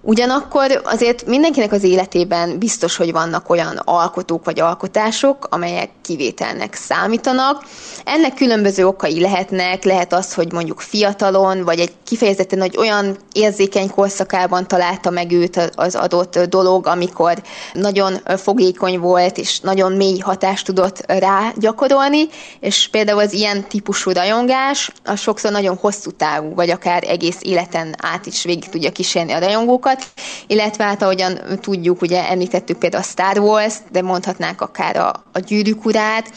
[0.08, 7.64] Ugyanakkor azért mindenkinek az életében biztos, hogy vannak olyan alkotók vagy alkotások, amelyek kivételnek számítanak.
[8.04, 13.90] Ennek különböző okai lehetnek, lehet az, hogy mondjuk fiatalon, vagy egy kifejezetten hogy olyan érzékeny
[13.90, 17.42] korszakában találta meg őt az adott dolog, amikor
[17.74, 22.28] nagyon fogékony volt, és nagyon mély hatást tudott rá gyakorolni,
[22.60, 27.96] és például az ilyen típusú rajongás, az sokszor nagyon hosszú távú, vagy akár egész életen
[28.02, 30.12] át is végig tudja kísérni a rajongókat, dolgokat,
[30.48, 35.40] illetve hát ahogyan tudjuk, ugye említettük például a Star Wars, de mondhatnánk akár a, a
[35.40, 36.32] gyűrűk urát,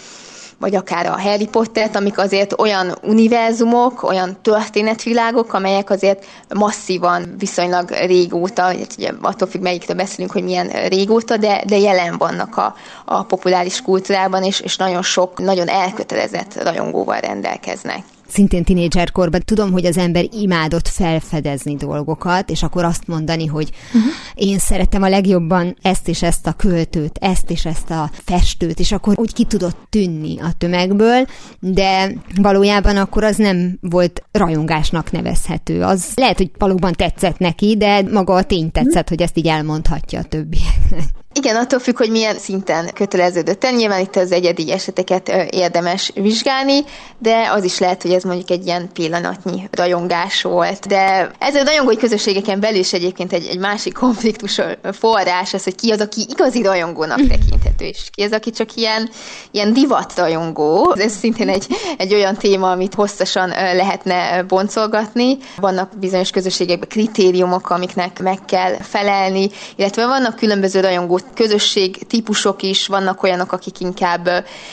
[0.61, 7.91] vagy akár a Harry Pottert, amik azért olyan univerzumok, olyan történetvilágok, amelyek azért masszívan, viszonylag
[7.91, 13.23] régóta, ugye attól függ, melyikről beszélünk, hogy milyen régóta, de, de jelen vannak a, a
[13.23, 19.99] populáris kultúrában, és, és nagyon sok, nagyon elkötelezett rajongóval rendelkeznek szintén tinédzserkorban tudom, hogy az
[19.99, 24.13] ember imádott felfedezni dolgokat, és akkor azt mondani, hogy uh-huh.
[24.35, 28.93] én szeretem a legjobban ezt és ezt a költőt, ezt és ezt a festőt, és
[28.93, 31.27] akkor úgy ki tudott tűnni a tömegből,
[31.61, 35.83] de valójában akkor az nem volt rajongásnak nevezhető.
[35.83, 39.09] Az lehet, hogy valóban tetszett neki, de maga a tény tetszett, uh-huh.
[39.09, 41.05] hogy ezt így elmondhatja a többieknek.
[41.39, 43.73] Igen, attól függ, hogy milyen szinten köteleződött el.
[43.73, 46.85] Nyilván itt az egyedi eseteket érdemes vizsgálni,
[47.19, 50.87] de az is lehet, hogy ez mondjuk egy ilyen pillanatnyi rajongás volt.
[50.87, 54.61] De ez a rajongói közösségeken belül is egyébként egy, egy másik konfliktus
[54.93, 59.11] forrás, az, hogy ki az, aki igazi rajongónak tekinthető, és ki az, aki csak ilyen,
[59.51, 60.95] ilyen divat rajongó.
[60.97, 61.67] Ez szintén egy,
[61.97, 65.37] egy olyan téma, amit hosszasan lehetne boncolgatni.
[65.57, 72.87] Vannak bizonyos közösségekben kritériumok, amiknek meg kell felelni, illetve vannak különböző rajongó közösség típusok is,
[72.87, 74.29] vannak olyanok, akik inkább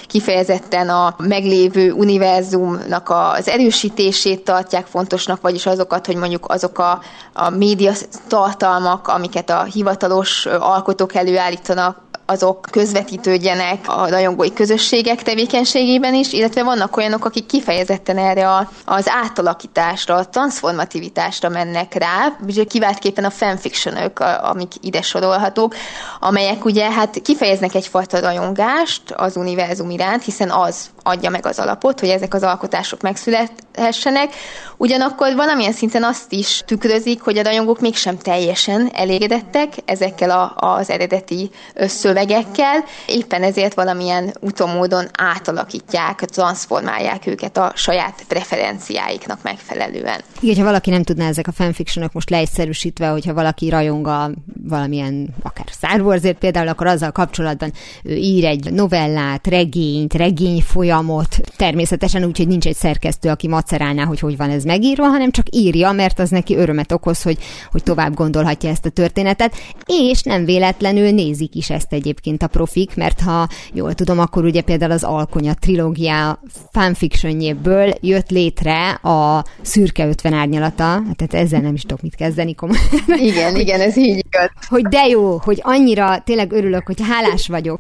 [0.08, 7.02] kifejezetten a meglévő univerzumnak az erősítését tartják fontosnak, vagyis azokat, hogy mondjuk azok a,
[7.34, 7.92] a média
[8.28, 16.98] tartalmak, amiket a hivatalos alkotók előállítanak, azok közvetítődjenek a rajongói közösségek tevékenységében is, illetve vannak
[16.98, 24.72] olyanok, akik kifejezetten erre a, az átalakításra, a transformativitásra mennek rá, kiváltképpen a fanfictionök, amik
[24.82, 25.76] ide sorolhatók,
[26.20, 32.00] amelyek ugye hát kifejeznek egyfajta rajongást az univerzum iránt, hiszen az adja meg az alapot,
[32.00, 34.34] hogy ezek az alkotások megszülethessenek.
[34.78, 40.90] Ugyanakkor valamilyen szinten azt is tükrözik, hogy a rajongók mégsem teljesen elégedettek ezekkel a, az
[40.90, 50.20] eredeti szövegekkel, éppen ezért valamilyen utomódon átalakítják, transformálják őket a saját preferenciáiknak megfelelően.
[50.40, 54.32] Igen, ha valaki nem tudná ezek a fanfictionok most leegyszerűsítve, hogyha valaki rajong a
[54.68, 57.72] valamilyen, akár Star Warsért például, akkor azzal kapcsolatban
[58.04, 60.62] ő ír egy novellát, regényt, regény
[60.96, 65.32] folyamot, természetesen úgy, hogy nincs egy szerkesztő, aki macerálná, hogy hogy van ez megírva, hanem
[65.32, 67.38] csak írja, mert az neki örömet okoz, hogy,
[67.72, 72.96] hogy tovább gondolhatja ezt a történetet, és nem véletlenül nézik is ezt egyébként a profik,
[72.96, 76.40] mert ha jól tudom, akkor ugye például az Alkonya trilógia
[76.72, 82.84] fanfictionjéből jött létre a Szürke 50 árnyalata, tehát ezzel nem is tudok mit kezdeni komolyan.
[83.08, 84.50] Igen, igen, ez így igaz.
[84.68, 87.80] Hogy de jó, hogy annyira tényleg örülök, hogy hálás vagyok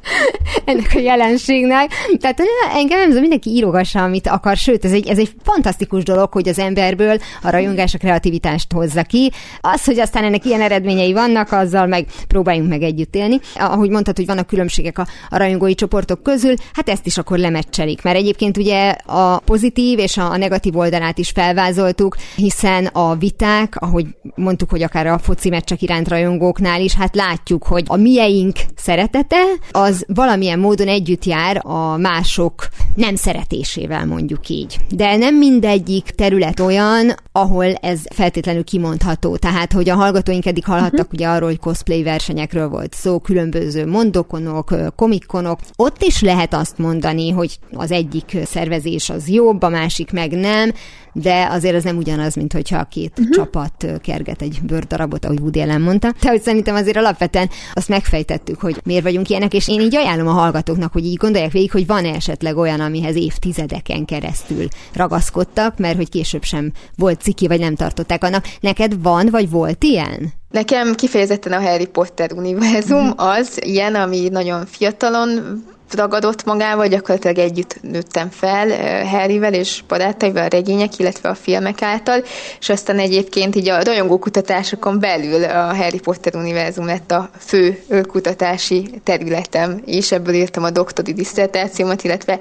[0.65, 1.91] ennek a jelenségnek.
[2.19, 2.41] Tehát
[2.73, 6.59] engem nem mindenki írogassa, amit akar, sőt, ez egy, ez egy fantasztikus dolog, hogy az
[6.59, 9.31] emberből a rajongás a kreativitást hozza ki.
[9.61, 13.39] Az, hogy aztán ennek ilyen eredményei vannak, azzal meg próbáljunk meg együtt élni.
[13.55, 18.01] Ahogy mondtad, hogy vannak különbségek a, a rajongói csoportok közül, hát ezt is akkor lemecselik,
[18.01, 24.05] mert egyébként ugye a pozitív és a negatív oldalát is felvázoltuk, hiszen a viták, ahogy
[24.35, 29.41] mondtuk, hogy akár a foci meccsek iránt rajongóknál is, hát látjuk, hogy a mieink szeretete
[29.71, 34.77] az valamilyen módon együtt jár a mások nem szeretésével, mondjuk így.
[34.89, 39.35] De nem mindegyik terület olyan, ahol ez feltétlenül kimondható.
[39.35, 41.13] Tehát, hogy a hallgatóink eddig hallhattak uh-huh.
[41.13, 45.59] ugye arról, hogy cosplay versenyekről volt szó, különböző mondokonok, komikkonok.
[45.75, 50.71] Ott is lehet azt mondani, hogy az egyik szervezés az jobb, a másik meg nem,
[51.13, 53.35] de azért az nem ugyanaz, mint hogyha a két uh-huh.
[53.35, 56.13] csapat kerget egy bőrdarabot, ahogy Woody Allen mondta.
[56.21, 60.27] De hogy szerintem azért alapvetően azt megfejtettük, hogy miért vagyunk ilyenek, és én így ajánlom
[60.27, 65.95] a hallgatóknak, hogy így gondolják végig, hogy van-e esetleg olyan, amihez évtizedeken keresztül ragaszkodtak, mert
[65.95, 68.47] hogy később sem volt ciki, vagy nem tartották annak.
[68.59, 70.33] Neked van, vagy volt ilyen?
[70.49, 75.63] Nekem kifejezetten a Harry Potter univerzum az ilyen, ami nagyon fiatalon
[75.93, 78.69] ragadott magával, gyakorlatilag együtt nőttem fel
[79.05, 82.23] Harryvel és barátaival a regények, illetve a filmek által,
[82.59, 87.83] és aztán egyébként így a rajongó kutatásokon belül a Harry Potter univerzum lett a fő
[88.07, 92.39] kutatási területem, és ebből írtam a doktori diszertációmat, illetve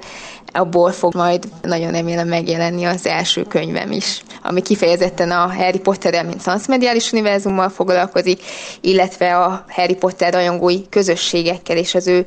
[0.51, 6.25] abból fog majd nagyon remélem megjelenni az első könyvem is, ami kifejezetten a Harry Potter
[6.25, 8.41] mint transmediális univerzummal foglalkozik,
[8.81, 12.25] illetve a Harry Potter rajongói közösségekkel és az ő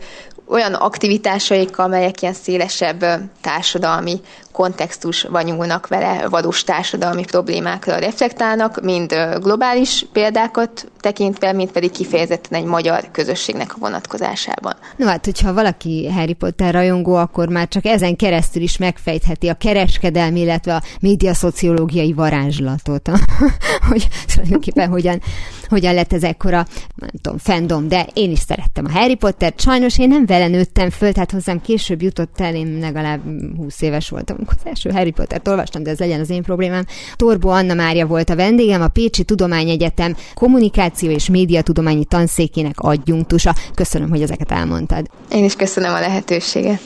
[0.48, 3.04] olyan aktivitásaikkal, amelyek ilyen szélesebb
[3.40, 4.20] társadalmi
[4.52, 12.64] kontextusban nyúlnak vele, valós társadalmi problémákra reflektálnak, mind globális példákat tekintve, mint pedig kifejezetten egy
[12.64, 14.74] magyar közösségnek a vonatkozásában.
[14.96, 19.54] No hát, hogyha valaki Harry Potter rajongó, akkor már csak ezen keresztül is megfejtheti a
[19.54, 23.10] kereskedelmi, illetve a médiaszociológiai varázslatot,
[23.88, 25.20] hogy tulajdonképpen hogyan,
[25.68, 29.60] hogyan lett ez ekkora, nem tudom, fandom, de én is szerettem a Harry Pottert.
[29.60, 33.20] Sajnos én nem vele nőttem föl, tehát hozzám később jutott el, én legalább
[33.56, 36.84] 20 éves voltam, amikor az első Harry Pottert olvastam, de ez legyen az én problémám.
[37.16, 43.54] Torbo Anna Mária volt a vendégem, a Pécsi Tudományegyetem kommunikáció és médiatudományi tanszékének adjunktusa.
[43.74, 45.06] Köszönöm, hogy ezeket elmondtad.
[45.30, 46.80] Én is köszönöm a lehetőséget.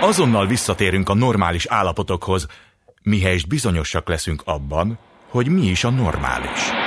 [0.00, 2.46] Azonnal visszatérünk a normális állapotokhoz,
[3.02, 4.98] mihelyest bizonyosak leszünk abban,
[5.30, 6.83] hogy mi is a normális.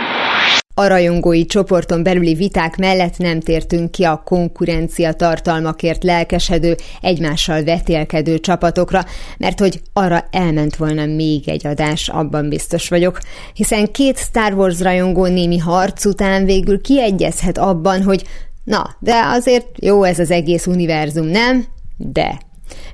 [0.79, 8.39] A rajongói csoporton belüli viták mellett nem tértünk ki a konkurencia tartalmakért lelkesedő, egymással vetélkedő
[8.39, 9.05] csapatokra,
[9.37, 13.19] mert hogy arra elment volna még egy adás, abban biztos vagyok.
[13.53, 18.23] Hiszen két Star Wars rajongó némi harc után végül kiegyezhet abban, hogy
[18.63, 21.65] Na, de azért jó ez az egész univerzum, nem?
[21.97, 22.39] De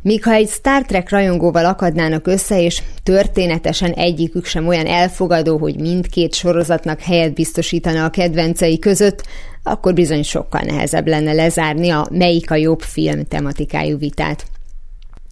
[0.03, 5.79] Míg ha egy Star Trek rajongóval akadnának össze, és történetesen egyikük sem olyan elfogadó, hogy
[5.79, 9.23] mindkét sorozatnak helyet biztosítana a kedvencei között,
[9.63, 14.45] akkor bizony sokkal nehezebb lenne lezárni a melyik a jobb film tematikájú vitát.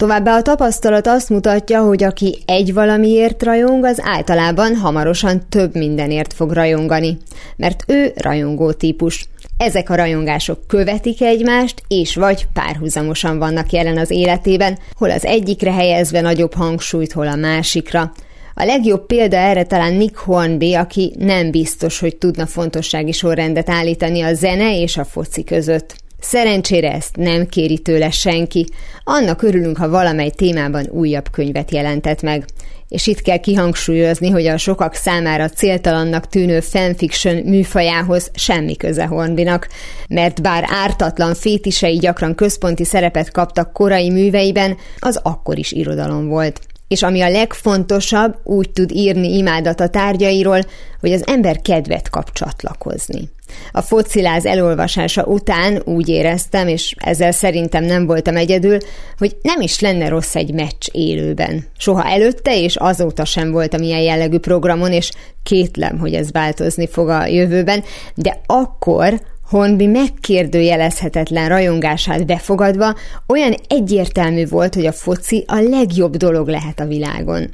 [0.02, 6.34] Továbbá a tapasztalat azt mutatja, hogy aki egy valamiért rajong, az általában hamarosan több mindenért
[6.34, 7.18] fog rajongani,
[7.56, 9.28] mert ő rajongó típus.
[9.58, 15.72] Ezek a rajongások követik egymást, és vagy párhuzamosan vannak jelen az életében, hol az egyikre
[15.72, 18.12] helyezve nagyobb hangsúlyt, hol a másikra.
[18.54, 24.22] A legjobb példa erre talán Nick Hornby, aki nem biztos, hogy tudna fontossági sorrendet állítani
[24.22, 25.96] a zene és a foci között.
[26.22, 28.66] Szerencsére ezt nem kéri tőle senki.
[29.04, 32.46] Annak örülünk, ha valamely témában újabb könyvet jelentett meg.
[32.88, 39.68] És itt kell kihangsúlyozni, hogy a sokak számára céltalannak tűnő fanfiction műfajához semmi köze Hornbinak,
[40.10, 46.60] mert bár ártatlan fétisei gyakran központi szerepet kaptak korai műveiben, az akkor is irodalom volt
[46.92, 50.60] és ami a legfontosabb, úgy tud írni imádat a tárgyairól,
[51.00, 53.30] hogy az ember kedvet kap csatlakozni.
[53.72, 58.78] A fociláz elolvasása után úgy éreztem, és ezzel szerintem nem voltam egyedül,
[59.18, 61.66] hogy nem is lenne rossz egy meccs élőben.
[61.78, 65.12] Soha előtte és azóta sem voltam ilyen jellegű programon, és
[65.44, 67.84] kétlem, hogy ez változni fog a jövőben,
[68.16, 69.22] de akkor
[69.52, 72.96] Hornby megkérdőjelezhetetlen rajongását befogadva
[73.28, 77.50] olyan egyértelmű volt, hogy a foci a legjobb dolog lehet a világon.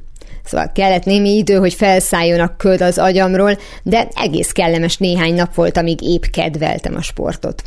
[0.48, 5.56] Szóval kellett némi idő, hogy felszálljon a köd az agyamról, de egész kellemes néhány nap
[5.56, 7.64] volt, amíg épp kedveltem a sportot.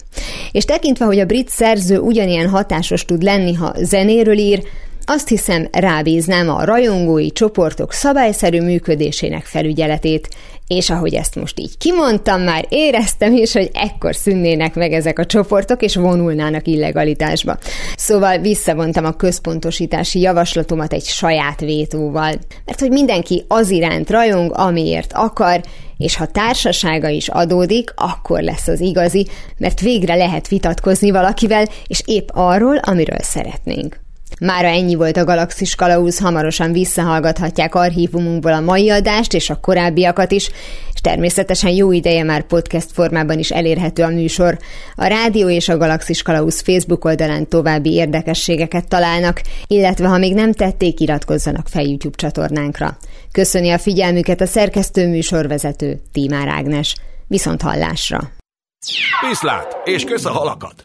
[0.52, 4.62] És tekintve, hogy a brit szerző ugyanilyen hatásos tud lenni, ha zenéről ír,
[5.04, 10.28] azt hiszem rábíznám a rajongói csoportok szabályszerű működésének felügyeletét,
[10.70, 15.26] és ahogy ezt most így kimondtam, már éreztem is, hogy ekkor szűnnének meg ezek a
[15.26, 17.58] csoportok, és vonulnának illegalitásba.
[17.96, 25.12] Szóval visszavontam a központosítási javaslatomat egy saját vétóval, mert hogy mindenki az iránt rajong, amiért
[25.14, 25.60] akar,
[25.96, 29.26] és ha társasága is adódik, akkor lesz az igazi,
[29.58, 33.99] mert végre lehet vitatkozni valakivel, és épp arról, amiről szeretnénk.
[34.40, 40.32] Mára ennyi volt a Galaxis Kalauz, hamarosan visszahallgathatják archívumunkból a mai adást és a korábbiakat
[40.32, 40.50] is,
[40.94, 44.58] és természetesen jó ideje már podcast formában is elérhető a műsor.
[44.94, 50.52] A Rádió és a Galaxis Kalauz Facebook oldalán további érdekességeket találnak, illetve ha még nem
[50.52, 52.96] tették, iratkozzanak fel YouTube csatornánkra.
[53.32, 56.96] Köszöni a figyelmüket a szerkesztő műsorvezető Tímár Ágnes.
[57.26, 58.30] Viszont hallásra!
[59.28, 60.84] Viszlát, és kösz a halakat!